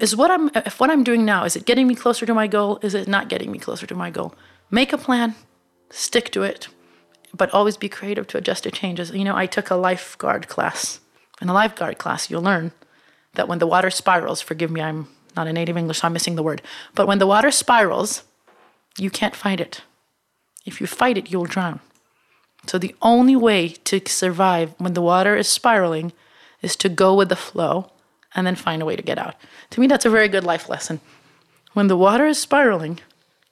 is 0.00 0.16
what 0.16 0.30
I'm 0.30 0.50
if 0.54 0.80
what 0.80 0.90
I'm 0.90 1.04
doing 1.04 1.24
now 1.24 1.44
is 1.44 1.56
it 1.56 1.64
getting 1.64 1.86
me 1.86 1.94
closer 1.94 2.26
to 2.26 2.34
my 2.34 2.46
goal? 2.46 2.78
Is 2.82 2.94
it 2.94 3.08
not 3.08 3.28
getting 3.28 3.50
me 3.50 3.58
closer 3.58 3.86
to 3.86 3.94
my 3.94 4.10
goal? 4.10 4.34
Make 4.70 4.92
a 4.92 4.98
plan, 4.98 5.34
stick 5.90 6.30
to 6.32 6.42
it, 6.42 6.68
but 7.32 7.52
always 7.52 7.76
be 7.76 7.88
creative 7.88 8.26
to 8.28 8.38
adjust 8.38 8.64
to 8.64 8.70
changes. 8.70 9.10
You 9.10 9.24
know, 9.24 9.36
I 9.36 9.46
took 9.46 9.70
a 9.70 9.76
lifeguard 9.76 10.48
class. 10.48 11.00
In 11.40 11.48
a 11.48 11.54
lifeguard 11.54 11.98
class, 11.98 12.30
you'll 12.30 12.42
learn 12.42 12.72
that 13.34 13.48
when 13.48 13.58
the 13.58 13.66
water 13.66 13.90
spirals, 13.90 14.40
forgive 14.40 14.70
me, 14.70 14.80
I'm 14.80 15.08
not 15.36 15.48
a 15.48 15.52
native 15.52 15.76
English, 15.76 16.00
so 16.00 16.06
I'm 16.06 16.12
missing 16.12 16.36
the 16.36 16.42
word, 16.42 16.62
but 16.94 17.06
when 17.06 17.18
the 17.18 17.26
water 17.26 17.50
spirals, 17.50 18.22
you 18.98 19.10
can't 19.10 19.34
fight 19.34 19.60
it. 19.60 19.82
If 20.64 20.80
you 20.80 20.86
fight 20.86 21.18
it, 21.18 21.30
you'll 21.30 21.44
drown. 21.44 21.80
So 22.66 22.78
the 22.78 22.94
only 23.02 23.36
way 23.36 23.68
to 23.68 24.00
survive 24.06 24.74
when 24.78 24.94
the 24.94 25.02
water 25.02 25.36
is 25.36 25.48
spiraling 25.48 26.12
is 26.62 26.76
to 26.76 26.88
go 26.88 27.14
with 27.14 27.28
the 27.28 27.36
flow 27.36 27.90
and 28.34 28.46
then 28.46 28.56
find 28.56 28.82
a 28.82 28.84
way 28.84 28.96
to 28.96 29.02
get 29.02 29.18
out. 29.18 29.36
To 29.70 29.80
me, 29.80 29.86
that's 29.86 30.04
a 30.04 30.10
very 30.10 30.28
good 30.28 30.44
life 30.44 30.68
lesson. 30.68 31.00
When 31.72 31.88
the 31.88 31.96
water 31.96 32.26
is 32.26 32.38
spiraling, 32.38 33.00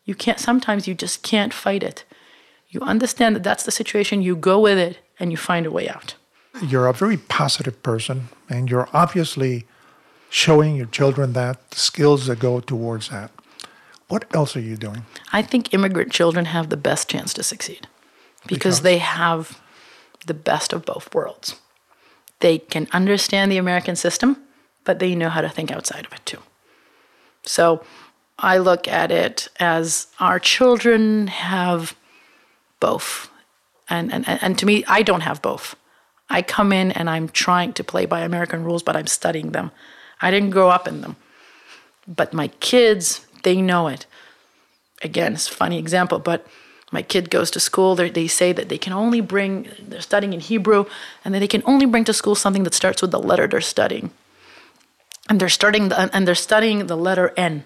you 0.04 0.14
can't, 0.14 0.38
sometimes 0.38 0.88
you 0.88 0.94
just 0.94 1.22
can't 1.22 1.52
fight 1.52 1.82
it. 1.82 2.04
You 2.68 2.80
understand 2.80 3.36
that 3.36 3.42
that's 3.42 3.64
the 3.64 3.70
situation, 3.70 4.22
you 4.22 4.34
go 4.34 4.58
with 4.58 4.78
it, 4.78 4.98
and 5.18 5.30
you 5.30 5.36
find 5.36 5.66
a 5.66 5.70
way 5.70 5.88
out. 5.88 6.14
You're 6.62 6.86
a 6.86 6.92
very 6.92 7.16
positive 7.16 7.82
person, 7.82 8.28
and 8.48 8.70
you're 8.70 8.88
obviously 8.92 9.66
showing 10.30 10.76
your 10.76 10.86
children 10.86 11.34
that, 11.34 11.70
the 11.70 11.78
skills 11.78 12.26
that 12.26 12.38
go 12.38 12.60
towards 12.60 13.10
that. 13.10 13.30
What 14.08 14.24
else 14.34 14.56
are 14.56 14.60
you 14.60 14.76
doing? 14.76 15.04
I 15.32 15.42
think 15.42 15.72
immigrant 15.74 16.12
children 16.12 16.46
have 16.46 16.68
the 16.68 16.76
best 16.76 17.08
chance 17.08 17.32
to 17.34 17.42
succeed 17.42 17.86
because, 18.46 18.80
because? 18.80 18.82
they 18.82 18.98
have 18.98 19.60
the 20.26 20.34
best 20.34 20.72
of 20.72 20.84
both 20.84 21.14
worlds. 21.14 21.56
They 22.40 22.58
can 22.58 22.88
understand 22.92 23.50
the 23.50 23.58
American 23.58 23.96
system, 23.96 24.36
but 24.84 24.98
they 24.98 25.14
know 25.14 25.28
how 25.28 25.40
to 25.40 25.48
think 25.48 25.70
outside 25.70 26.06
of 26.06 26.12
it 26.12 26.24
too. 26.24 26.38
So 27.44 27.84
I 28.38 28.58
look 28.58 28.88
at 28.88 29.10
it 29.10 29.48
as 29.58 30.08
our 30.20 30.38
children 30.38 31.28
have 31.28 31.96
both. 32.80 33.30
And, 33.88 34.12
and, 34.12 34.26
and 34.26 34.58
to 34.58 34.66
me, 34.66 34.84
I 34.88 35.02
don't 35.02 35.20
have 35.20 35.42
both. 35.42 35.76
I 36.30 36.42
come 36.42 36.72
in 36.72 36.92
and 36.92 37.10
I'm 37.10 37.28
trying 37.28 37.72
to 37.74 37.84
play 37.84 38.06
by 38.06 38.20
American 38.20 38.64
rules, 38.64 38.82
but 38.82 38.96
I'm 38.96 39.06
studying 39.06 39.52
them. 39.52 39.70
I 40.20 40.30
didn't 40.30 40.50
grow 40.50 40.70
up 40.70 40.88
in 40.88 41.02
them. 41.02 41.16
But 42.08 42.32
my 42.32 42.48
kids, 42.48 43.26
they 43.42 43.60
know 43.60 43.88
it. 43.88 44.06
Again, 45.02 45.34
it's 45.34 45.48
a 45.48 45.52
funny 45.52 45.78
example, 45.78 46.18
but 46.18 46.46
my 46.90 47.02
kid 47.02 47.30
goes 47.30 47.50
to 47.52 47.60
school. 47.60 47.94
They 47.94 48.28
say 48.28 48.52
that 48.52 48.68
they 48.68 48.78
can 48.78 48.92
only 48.92 49.20
bring, 49.20 49.68
they're 49.80 50.00
studying 50.00 50.32
in 50.32 50.40
Hebrew, 50.40 50.86
and 51.24 51.34
that 51.34 51.40
they 51.40 51.48
can 51.48 51.62
only 51.66 51.86
bring 51.86 52.04
to 52.04 52.12
school 52.12 52.34
something 52.34 52.64
that 52.64 52.74
starts 52.74 53.02
with 53.02 53.10
the 53.10 53.18
letter 53.18 53.46
they're 53.46 53.60
studying 53.60 54.10
and 55.32 55.40
they're 55.40 55.48
starting 55.48 55.88
the, 55.88 56.14
and 56.14 56.28
they're 56.28 56.34
studying 56.34 56.88
the 56.88 56.96
letter 56.96 57.32
N. 57.38 57.64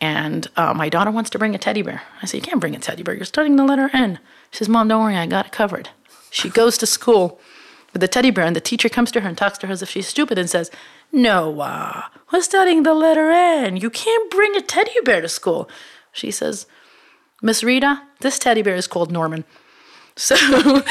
And 0.00 0.48
uh, 0.56 0.72
my 0.72 0.88
daughter 0.88 1.10
wants 1.10 1.28
to 1.30 1.38
bring 1.38 1.52
a 1.52 1.58
teddy 1.58 1.82
bear. 1.82 2.02
I 2.22 2.26
say, 2.26 2.38
you 2.38 2.42
can't 2.42 2.60
bring 2.60 2.76
a 2.76 2.78
teddy 2.78 3.02
bear. 3.02 3.16
You're 3.16 3.24
studying 3.24 3.56
the 3.56 3.64
letter 3.64 3.90
N. 3.92 4.20
She 4.52 4.58
says, 4.58 4.68
Mom, 4.68 4.86
don't 4.86 5.02
worry, 5.02 5.16
I 5.16 5.26
got 5.26 5.46
it 5.46 5.50
covered. 5.50 5.88
She 6.30 6.48
goes 6.48 6.78
to 6.78 6.86
school 6.86 7.40
with 7.92 8.00
the 8.02 8.06
teddy 8.06 8.30
bear, 8.30 8.46
and 8.46 8.54
the 8.54 8.60
teacher 8.60 8.88
comes 8.88 9.10
to 9.10 9.22
her 9.22 9.28
and 9.28 9.36
talks 9.36 9.58
to 9.58 9.66
her 9.66 9.72
as 9.72 9.82
if 9.82 9.90
she's 9.90 10.06
stupid 10.06 10.38
and 10.38 10.48
says, 10.48 10.70
"Noah, 11.10 12.04
uh, 12.14 12.18
we're 12.32 12.40
studying 12.40 12.84
the 12.84 12.94
letter 12.94 13.30
N. 13.30 13.76
You 13.76 13.90
can't 13.90 14.30
bring 14.30 14.54
a 14.54 14.60
teddy 14.60 14.94
bear 15.04 15.20
to 15.22 15.28
school. 15.28 15.68
She 16.12 16.30
says, 16.30 16.66
Miss 17.42 17.64
Rita, 17.64 18.00
this 18.20 18.38
teddy 18.38 18.62
bear 18.62 18.76
is 18.76 18.86
called 18.86 19.10
Norman. 19.10 19.44
So 20.16 20.36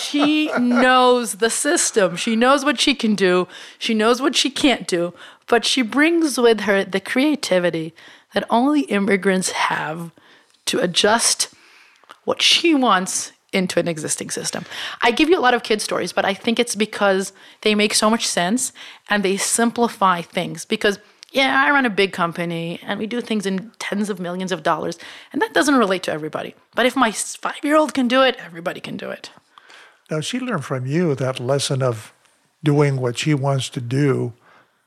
she 0.00 0.50
knows 0.58 1.34
the 1.34 1.50
system. 1.50 2.16
She 2.16 2.34
knows 2.34 2.64
what 2.64 2.80
she 2.80 2.94
can 2.94 3.14
do. 3.14 3.46
She 3.78 3.94
knows 3.94 4.20
what 4.20 4.34
she 4.34 4.50
can't 4.50 4.88
do. 4.88 5.14
But 5.46 5.64
she 5.64 5.82
brings 5.82 6.38
with 6.38 6.60
her 6.60 6.84
the 6.84 7.00
creativity 7.00 7.94
that 8.34 8.44
only 8.50 8.82
immigrants 8.82 9.50
have 9.52 10.10
to 10.66 10.80
adjust 10.80 11.54
what 12.24 12.42
she 12.42 12.74
wants 12.74 13.32
into 13.52 13.78
an 13.78 13.88
existing 13.88 14.30
system. 14.30 14.64
I 15.00 15.12
give 15.12 15.28
you 15.28 15.38
a 15.38 15.40
lot 15.40 15.54
of 15.54 15.62
kid 15.62 15.80
stories, 15.80 16.12
but 16.12 16.24
I 16.24 16.34
think 16.34 16.58
it's 16.58 16.74
because 16.74 17.32
they 17.62 17.74
make 17.74 17.94
so 17.94 18.10
much 18.10 18.26
sense 18.26 18.72
and 19.08 19.22
they 19.22 19.36
simplify 19.36 20.20
things. 20.22 20.64
Because, 20.64 20.98
yeah, 21.36 21.62
I 21.62 21.70
run 21.70 21.84
a 21.84 21.90
big 21.90 22.14
company 22.14 22.80
and 22.82 22.98
we 22.98 23.06
do 23.06 23.20
things 23.20 23.44
in 23.44 23.70
tens 23.78 24.08
of 24.08 24.18
millions 24.18 24.52
of 24.52 24.62
dollars, 24.62 24.98
and 25.32 25.42
that 25.42 25.52
doesn't 25.52 25.74
relate 25.74 26.02
to 26.04 26.12
everybody. 26.12 26.54
But 26.74 26.86
if 26.86 26.96
my 26.96 27.12
five 27.12 27.62
year 27.62 27.76
old 27.76 27.92
can 27.92 28.08
do 28.08 28.22
it, 28.22 28.36
everybody 28.38 28.80
can 28.80 28.96
do 28.96 29.10
it. 29.10 29.30
Now, 30.10 30.20
she 30.20 30.40
learned 30.40 30.64
from 30.64 30.86
you 30.86 31.14
that 31.14 31.38
lesson 31.38 31.82
of 31.82 32.14
doing 32.64 32.96
what 32.96 33.18
she 33.18 33.34
wants 33.34 33.68
to 33.70 33.82
do 33.82 34.32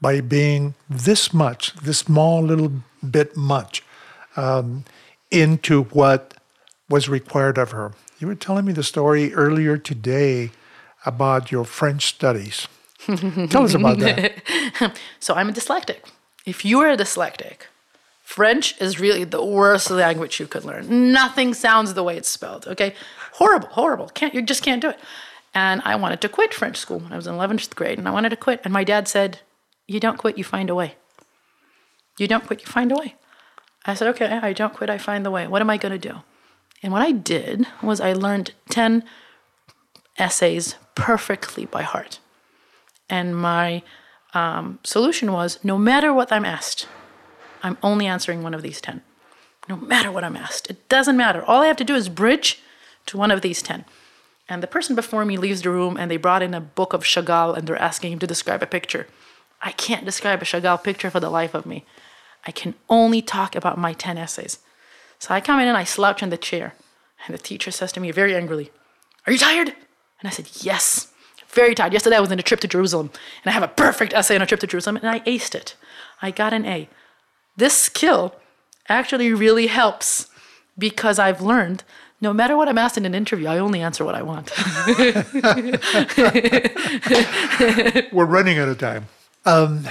by 0.01 0.21
being 0.21 0.73
this 0.89 1.33
much, 1.33 1.73
this 1.75 1.99
small 1.99 2.41
little 2.41 2.71
bit 3.07 3.37
much, 3.37 3.83
um, 4.35 4.85
into 5.29 5.83
what 5.83 6.33
was 6.89 7.07
required 7.07 7.59
of 7.59 7.71
her. 7.71 7.93
You 8.17 8.25
were 8.25 8.35
telling 8.35 8.65
me 8.65 8.73
the 8.73 8.83
story 8.83 9.33
earlier 9.35 9.77
today 9.77 10.49
about 11.05 11.51
your 11.51 11.63
French 11.63 12.07
studies. 12.07 12.67
Tell 13.49 13.65
us 13.65 13.75
about 13.75 13.99
that. 13.99 14.97
so 15.19 15.35
I'm 15.35 15.49
a 15.49 15.53
dyslexic. 15.53 15.99
If 16.45 16.65
you 16.65 16.79
are 16.79 16.95
dyslexic, 16.95 17.67
French 18.23 18.79
is 18.79 18.99
really 18.99 19.23
the 19.23 19.43
worst 19.43 19.89
language 19.89 20.39
you 20.39 20.47
could 20.47 20.63
learn. 20.63 21.11
Nothing 21.11 21.53
sounds 21.53 21.93
the 21.93 22.03
way 22.03 22.15
it's 22.15 22.29
spelled. 22.29 22.67
Okay, 22.67 22.93
horrible, 23.33 23.69
horrible. 23.69 24.07
Can't 24.09 24.33
you 24.33 24.41
just 24.41 24.63
can't 24.63 24.81
do 24.81 24.89
it? 24.89 24.99
And 25.53 25.81
I 25.83 25.95
wanted 25.95 26.21
to 26.21 26.29
quit 26.29 26.53
French 26.53 26.77
school 26.77 26.99
when 26.99 27.11
I 27.11 27.15
was 27.15 27.25
in 27.25 27.33
11th 27.33 27.75
grade, 27.75 27.97
and 27.97 28.07
I 28.07 28.11
wanted 28.11 28.29
to 28.29 28.35
quit. 28.35 28.61
And 28.63 28.71
my 28.71 28.83
dad 28.83 29.07
said, 29.07 29.39
"You 29.87 29.99
don't 29.99 30.17
quit, 30.17 30.37
you 30.37 30.43
find 30.43 30.69
a 30.69 30.75
way. 30.75 30.95
You 32.19 32.27
don't 32.27 32.45
quit, 32.45 32.61
you 32.61 32.67
find 32.67 32.91
a 32.91 32.95
way." 32.95 33.15
I 33.85 33.95
said, 33.95 34.07
"Okay, 34.09 34.27
I 34.27 34.53
don't 34.53 34.73
quit, 34.73 34.89
I 34.89 34.99
find 34.99 35.25
the 35.25 35.31
way. 35.31 35.47
What 35.47 35.61
am 35.61 35.69
I 35.69 35.77
going 35.77 35.99
to 35.99 36.09
do?" 36.09 36.21
And 36.83 36.93
what 36.93 37.01
I 37.01 37.11
did 37.11 37.65
was 37.81 37.99
I 37.99 38.13
learned 38.13 38.53
10 38.69 39.03
essays 40.17 40.75
perfectly 40.95 41.65
by 41.65 41.81
heart. 41.81 42.19
And 43.09 43.35
my 43.35 43.81
um, 44.33 44.79
solution 44.83 45.31
was 45.31 45.59
no 45.63 45.77
matter 45.77 46.13
what 46.13 46.31
I'm 46.31 46.45
asked, 46.45 46.87
I'm 47.63 47.77
only 47.83 48.05
answering 48.05 48.43
one 48.43 48.53
of 48.53 48.61
these 48.61 48.79
10. 48.81 49.01
No 49.67 49.77
matter 49.77 50.11
what 50.11 50.23
I'm 50.23 50.35
asked. 50.35 50.69
It 50.69 50.87
doesn't 50.89 51.17
matter. 51.17 51.43
All 51.43 51.61
I 51.61 51.67
have 51.67 51.77
to 51.77 51.83
do 51.83 51.95
is 51.95 52.09
bridge 52.09 52.61
to 53.07 53.17
one 53.17 53.31
of 53.31 53.41
these 53.41 53.61
10. 53.61 53.85
And 54.47 54.63
the 54.63 54.67
person 54.67 54.95
before 54.95 55.25
me 55.25 55.37
leaves 55.37 55.61
the 55.61 55.69
room 55.69 55.95
and 55.97 56.09
they 56.09 56.17
brought 56.17 56.41
in 56.41 56.53
a 56.53 56.61
book 56.61 56.93
of 56.93 57.03
Chagall 57.03 57.55
and 57.55 57.67
they're 57.67 57.81
asking 57.81 58.11
him 58.11 58.19
to 58.19 58.27
describe 58.27 58.63
a 58.63 58.67
picture. 58.67 59.07
I 59.61 59.71
can't 59.73 60.05
describe 60.05 60.41
a 60.41 60.45
Chagall 60.45 60.83
picture 60.83 61.11
for 61.11 61.19
the 61.19 61.29
life 61.29 61.53
of 61.53 61.65
me. 61.65 61.85
I 62.47 62.51
can 62.51 62.73
only 62.89 63.21
talk 63.21 63.55
about 63.55 63.77
my 63.77 63.93
10 63.93 64.17
essays. 64.17 64.59
So 65.19 65.33
I 65.33 65.41
come 65.41 65.59
in 65.59 65.67
and 65.67 65.77
I 65.77 65.83
slouch 65.83 66.23
in 66.23 66.29
the 66.29 66.37
chair. 66.37 66.73
And 67.25 67.33
the 67.33 67.41
teacher 67.41 67.69
says 67.69 67.91
to 67.91 67.99
me 67.99 68.11
very 68.11 68.35
angrily, 68.35 68.71
Are 69.27 69.33
you 69.33 69.37
tired? 69.37 69.67
And 69.67 70.25
I 70.25 70.29
said, 70.29 70.49
Yes, 70.61 71.11
very 71.49 71.75
tired. 71.75 71.93
Yesterday 71.93 72.17
I 72.17 72.19
was 72.19 72.31
in 72.31 72.39
a 72.39 72.43
trip 72.43 72.59
to 72.61 72.67
Jerusalem 72.67 73.11
and 73.43 73.49
I 73.49 73.53
have 73.53 73.63
a 73.63 73.67
perfect 73.67 74.13
essay 74.13 74.35
on 74.35 74.41
a 74.41 74.45
trip 74.45 74.59
to 74.61 74.67
Jerusalem 74.67 74.97
and 74.97 75.09
I 75.09 75.19
aced 75.21 75.55
it. 75.55 75.75
I 76.21 76.31
got 76.31 76.53
an 76.53 76.65
A. 76.65 76.89
This 77.57 77.75
skill 77.75 78.35
actually 78.87 79.33
really 79.33 79.67
helps 79.67 80.27
because 80.77 81.19
I've 81.19 81.41
learned 81.41 81.83
no 82.21 82.33
matter 82.33 82.57
what 82.57 82.67
I'm 82.67 82.77
asked 82.77 82.97
in 82.97 83.05
an 83.05 83.15
interview, 83.15 83.47
I 83.47 83.59
only 83.59 83.81
answer 83.81 84.03
what 84.03 84.15
I 84.15 84.21
want. 84.21 84.51
We're 88.11 88.25
running 88.25 88.59
out 88.59 88.67
of 88.67 88.77
time. 88.77 89.07
Um, 89.45 89.87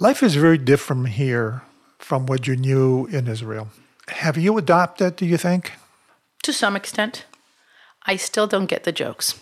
life 0.00 0.22
is 0.24 0.34
very 0.34 0.58
different 0.58 1.10
here 1.10 1.62
from 1.98 2.26
what 2.26 2.48
you 2.48 2.56
knew 2.56 3.06
in 3.06 3.28
Israel. 3.28 3.68
Have 4.08 4.36
you 4.36 4.58
adopted, 4.58 5.16
do 5.16 5.24
you 5.26 5.36
think? 5.36 5.74
To 6.42 6.52
some 6.52 6.74
extent. 6.74 7.26
I 8.04 8.16
still 8.16 8.46
don't 8.46 8.66
get 8.66 8.84
the 8.84 8.92
jokes. 8.92 9.38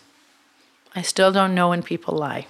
I 0.97 1.03
still 1.03 1.31
don't 1.31 1.55
know 1.55 1.69
when 1.69 1.83
people 1.83 2.15
lie. 2.17 2.47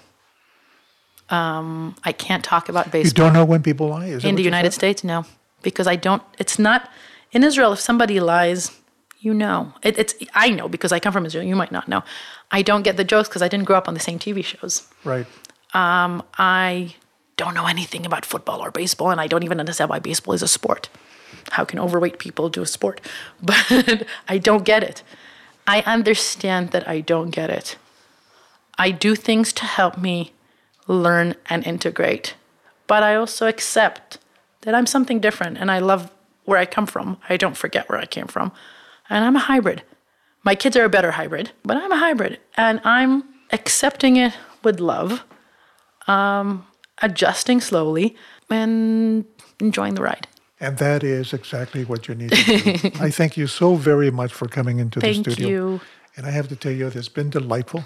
Um, 1.28 1.96
I 2.04 2.12
can't 2.12 2.44
talk 2.44 2.68
about 2.68 2.92
baseball. 2.92 3.08
You 3.08 3.30
don't 3.30 3.32
know 3.34 3.44
when 3.44 3.62
people 3.62 3.88
lie? 3.88 4.06
Is 4.06 4.24
it? 4.24 4.28
in 4.28 4.36
the 4.36 4.42
United 4.42 4.72
said? 4.72 4.78
States, 4.78 5.04
no. 5.04 5.24
Because 5.62 5.86
I 5.86 5.96
don't, 5.96 6.22
it's 6.38 6.58
not, 6.58 6.88
in 7.32 7.42
Israel, 7.42 7.72
if 7.72 7.80
somebody 7.80 8.20
lies, 8.20 8.70
you 9.18 9.34
know. 9.34 9.72
It, 9.82 9.98
it's 9.98 10.14
I 10.34 10.50
know 10.50 10.68
because 10.68 10.92
I 10.92 11.00
come 11.00 11.12
from 11.12 11.26
Israel. 11.26 11.44
You 11.44 11.56
might 11.56 11.72
not 11.72 11.88
know. 11.88 12.04
I 12.52 12.62
don't 12.62 12.82
get 12.82 12.96
the 12.96 13.04
jokes 13.04 13.28
because 13.28 13.42
I 13.42 13.48
didn't 13.48 13.66
grow 13.66 13.76
up 13.76 13.88
on 13.88 13.94
the 13.94 14.00
same 14.00 14.18
TV 14.20 14.44
shows. 14.44 14.88
Right. 15.02 15.26
Um, 15.74 16.22
I 16.38 16.94
don't 17.36 17.54
know 17.54 17.66
anything 17.66 18.06
about 18.06 18.24
football 18.24 18.60
or 18.60 18.70
baseball, 18.70 19.10
and 19.10 19.20
I 19.20 19.26
don't 19.26 19.42
even 19.42 19.58
understand 19.58 19.90
why 19.90 19.98
baseball 19.98 20.34
is 20.34 20.42
a 20.42 20.48
sport 20.48 20.88
how 21.52 21.64
can 21.64 21.78
overweight 21.78 22.18
people 22.18 22.48
do 22.48 22.62
a 22.62 22.66
sport? 22.66 23.00
But 23.42 24.06
I 24.28 24.38
don't 24.38 24.64
get 24.64 24.82
it. 24.82 25.02
I 25.66 25.80
understand 25.82 26.70
that 26.70 26.88
I 26.88 27.00
don't 27.00 27.30
get 27.30 27.50
it. 27.50 27.76
I 28.78 28.90
do 28.90 29.14
things 29.14 29.52
to 29.54 29.64
help 29.64 29.98
me 29.98 30.32
learn 30.86 31.34
and 31.46 31.66
integrate, 31.66 32.34
but 32.86 33.02
I 33.02 33.14
also 33.14 33.46
accept 33.46 34.18
that 34.62 34.74
I'm 34.74 34.86
something 34.86 35.20
different 35.20 35.58
and 35.58 35.70
I 35.70 35.78
love 35.78 36.10
where 36.44 36.58
I 36.58 36.66
come 36.66 36.86
from. 36.86 37.18
I 37.28 37.36
don't 37.36 37.56
forget 37.56 37.88
where 37.88 37.98
I 37.98 38.06
came 38.06 38.26
from. 38.26 38.52
And 39.08 39.24
I'm 39.24 39.36
a 39.36 39.40
hybrid. 39.40 39.82
My 40.44 40.54
kids 40.54 40.76
are 40.76 40.84
a 40.84 40.88
better 40.88 41.12
hybrid, 41.12 41.50
but 41.64 41.76
I'm 41.76 41.92
a 41.92 41.96
hybrid 41.96 42.38
and 42.56 42.80
I'm 42.84 43.24
accepting 43.52 44.16
it 44.16 44.34
with 44.62 44.80
love, 44.80 45.24
um, 46.06 46.66
adjusting 47.02 47.60
slowly, 47.60 48.16
and 48.50 49.24
enjoying 49.60 49.94
the 49.94 50.02
ride. 50.02 50.26
And 50.58 50.78
that 50.78 51.04
is 51.04 51.32
exactly 51.32 51.84
what 51.84 52.08
you 52.08 52.14
need 52.14 52.30
to 52.32 52.58
do. 52.58 52.90
I 53.00 53.10
thank 53.10 53.36
you 53.36 53.46
so 53.46 53.74
very 53.74 54.10
much 54.10 54.32
for 54.32 54.48
coming 54.48 54.78
into 54.78 55.00
thank 55.00 55.24
the 55.24 55.32
studio. 55.32 55.68
Thank 55.68 55.82
you. 55.82 55.86
And 56.16 56.26
I 56.26 56.30
have 56.30 56.48
to 56.48 56.56
tell 56.56 56.72
you, 56.72 56.86
it's 56.86 57.08
been 57.08 57.28
delightful. 57.28 57.84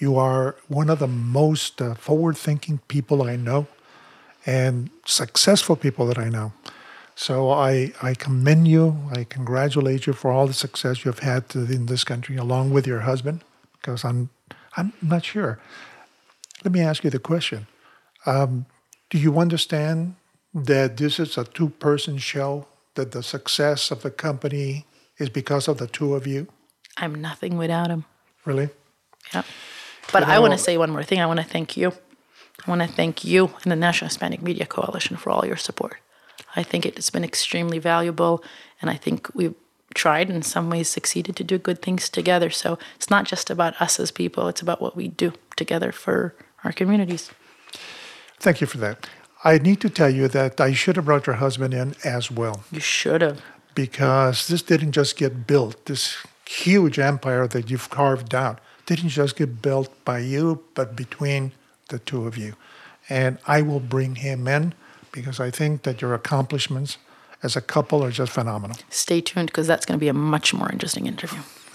You 0.00 0.16
are 0.16 0.56
one 0.68 0.88
of 0.88 0.98
the 0.98 1.06
most 1.06 1.80
uh, 1.82 1.94
forward 1.94 2.36
thinking 2.38 2.80
people 2.88 3.22
I 3.22 3.36
know 3.36 3.66
and 4.46 4.88
successful 5.04 5.76
people 5.76 6.06
that 6.06 6.18
I 6.18 6.30
know. 6.30 6.54
So 7.14 7.50
I, 7.50 7.92
I 8.02 8.14
commend 8.14 8.66
you. 8.66 8.96
I 9.12 9.24
congratulate 9.24 10.06
you 10.06 10.14
for 10.14 10.32
all 10.32 10.46
the 10.46 10.54
success 10.54 11.04
you've 11.04 11.18
had 11.18 11.54
in 11.54 11.84
this 11.84 12.02
country, 12.02 12.38
along 12.38 12.70
with 12.70 12.86
your 12.86 13.00
husband, 13.00 13.44
because 13.74 14.02
I'm, 14.06 14.30
I'm 14.78 14.94
not 15.02 15.22
sure. 15.26 15.60
Let 16.64 16.72
me 16.72 16.80
ask 16.80 17.04
you 17.04 17.10
the 17.10 17.18
question 17.18 17.66
um, 18.24 18.64
Do 19.10 19.18
you 19.18 19.38
understand 19.38 20.14
that 20.54 20.96
this 20.96 21.20
is 21.20 21.36
a 21.36 21.44
two 21.44 21.68
person 21.68 22.16
show, 22.16 22.66
that 22.94 23.12
the 23.12 23.22
success 23.22 23.90
of 23.90 24.00
the 24.00 24.10
company 24.10 24.86
is 25.18 25.28
because 25.28 25.68
of 25.68 25.76
the 25.76 25.86
two 25.86 26.14
of 26.14 26.26
you? 26.26 26.46
I'm 26.96 27.20
nothing 27.20 27.58
without 27.58 27.90
him. 27.90 28.06
Really? 28.46 28.70
Yeah. 29.34 29.42
But 30.12 30.24
I 30.24 30.38
want 30.38 30.52
to 30.52 30.58
say 30.58 30.76
one 30.76 30.90
more 30.90 31.02
thing. 31.02 31.20
I 31.20 31.26
want 31.26 31.40
to 31.40 31.46
thank 31.46 31.76
you. 31.76 31.92
I 32.66 32.70
want 32.70 32.82
to 32.82 32.88
thank 32.88 33.24
you 33.24 33.50
and 33.62 33.72
the 33.72 33.76
National 33.76 34.08
Hispanic 34.08 34.42
Media 34.42 34.66
Coalition 34.66 35.16
for 35.16 35.30
all 35.30 35.46
your 35.46 35.56
support. 35.56 35.96
I 36.56 36.62
think 36.62 36.84
it's 36.84 37.10
been 37.10 37.24
extremely 37.24 37.78
valuable, 37.78 38.42
and 38.80 38.90
I 38.90 38.96
think 38.96 39.30
we've 39.34 39.54
tried 39.94 40.30
in 40.30 40.42
some 40.42 40.70
ways 40.70 40.88
succeeded 40.88 41.36
to 41.36 41.44
do 41.44 41.58
good 41.58 41.82
things 41.82 42.08
together. 42.08 42.50
So 42.50 42.78
it's 42.96 43.10
not 43.10 43.24
just 43.24 43.50
about 43.50 43.80
us 43.80 43.98
as 43.98 44.10
people, 44.10 44.48
it's 44.48 44.62
about 44.62 44.80
what 44.80 44.96
we 44.96 45.08
do 45.08 45.32
together 45.56 45.92
for 45.92 46.34
our 46.64 46.72
communities. 46.72 47.30
Thank 48.38 48.60
you 48.60 48.66
for 48.66 48.78
that. 48.78 49.08
I 49.42 49.58
need 49.58 49.80
to 49.80 49.88
tell 49.88 50.10
you 50.10 50.28
that 50.28 50.60
I 50.60 50.72
should 50.72 50.96
have 50.96 51.06
brought 51.06 51.26
your 51.26 51.36
husband 51.36 51.72
in 51.72 51.94
as 52.04 52.30
well. 52.30 52.62
You 52.70 52.80
should 52.80 53.22
have. 53.22 53.40
Because 53.74 54.48
this 54.48 54.62
didn't 54.62 54.92
just 54.92 55.16
get 55.16 55.46
built. 55.46 55.86
This 55.86 56.16
huge 56.46 56.98
empire 56.98 57.46
that 57.46 57.70
you've 57.70 57.90
carved 57.90 58.34
out 58.34 58.60
didn't 58.86 59.10
just 59.10 59.36
get 59.36 59.62
built 59.62 59.88
by 60.04 60.18
you, 60.18 60.62
but 60.74 60.96
between 60.96 61.52
the 61.88 61.98
two 61.98 62.26
of 62.26 62.36
you. 62.36 62.54
And 63.08 63.38
I 63.46 63.62
will 63.62 63.80
bring 63.80 64.16
him 64.16 64.46
in 64.46 64.74
because 65.12 65.40
I 65.40 65.50
think 65.50 65.82
that 65.82 66.00
your 66.00 66.14
accomplishments 66.14 66.98
as 67.42 67.56
a 67.56 67.60
couple 67.60 68.04
are 68.04 68.10
just 68.10 68.32
phenomenal. 68.32 68.76
Stay 68.90 69.20
tuned 69.20 69.48
because 69.48 69.66
that's 69.66 69.86
going 69.86 69.98
to 69.98 70.00
be 70.00 70.08
a 70.08 70.14
much 70.14 70.54
more 70.54 70.70
interesting 70.70 71.06
interview. 71.06 71.40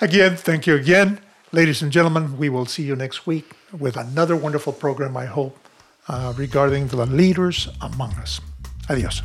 again, 0.00 0.36
thank 0.36 0.66
you 0.66 0.74
again. 0.74 1.20
Ladies 1.52 1.82
and 1.82 1.92
gentlemen, 1.92 2.38
we 2.38 2.48
will 2.48 2.66
see 2.66 2.82
you 2.82 2.96
next 2.96 3.26
week 3.26 3.52
with 3.72 3.96
another 3.96 4.36
wonderful 4.36 4.72
program, 4.72 5.16
I 5.16 5.26
hope 5.26 5.58
uh, 6.08 6.32
regarding 6.36 6.88
the 6.88 7.04
leaders 7.06 7.68
among 7.80 8.12
us. 8.14 8.40
Adios. 8.88 9.22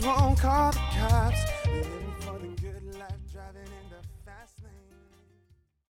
Won't 0.00 0.40
call 0.40 0.72
the 0.72 0.78
cops. 0.78 1.51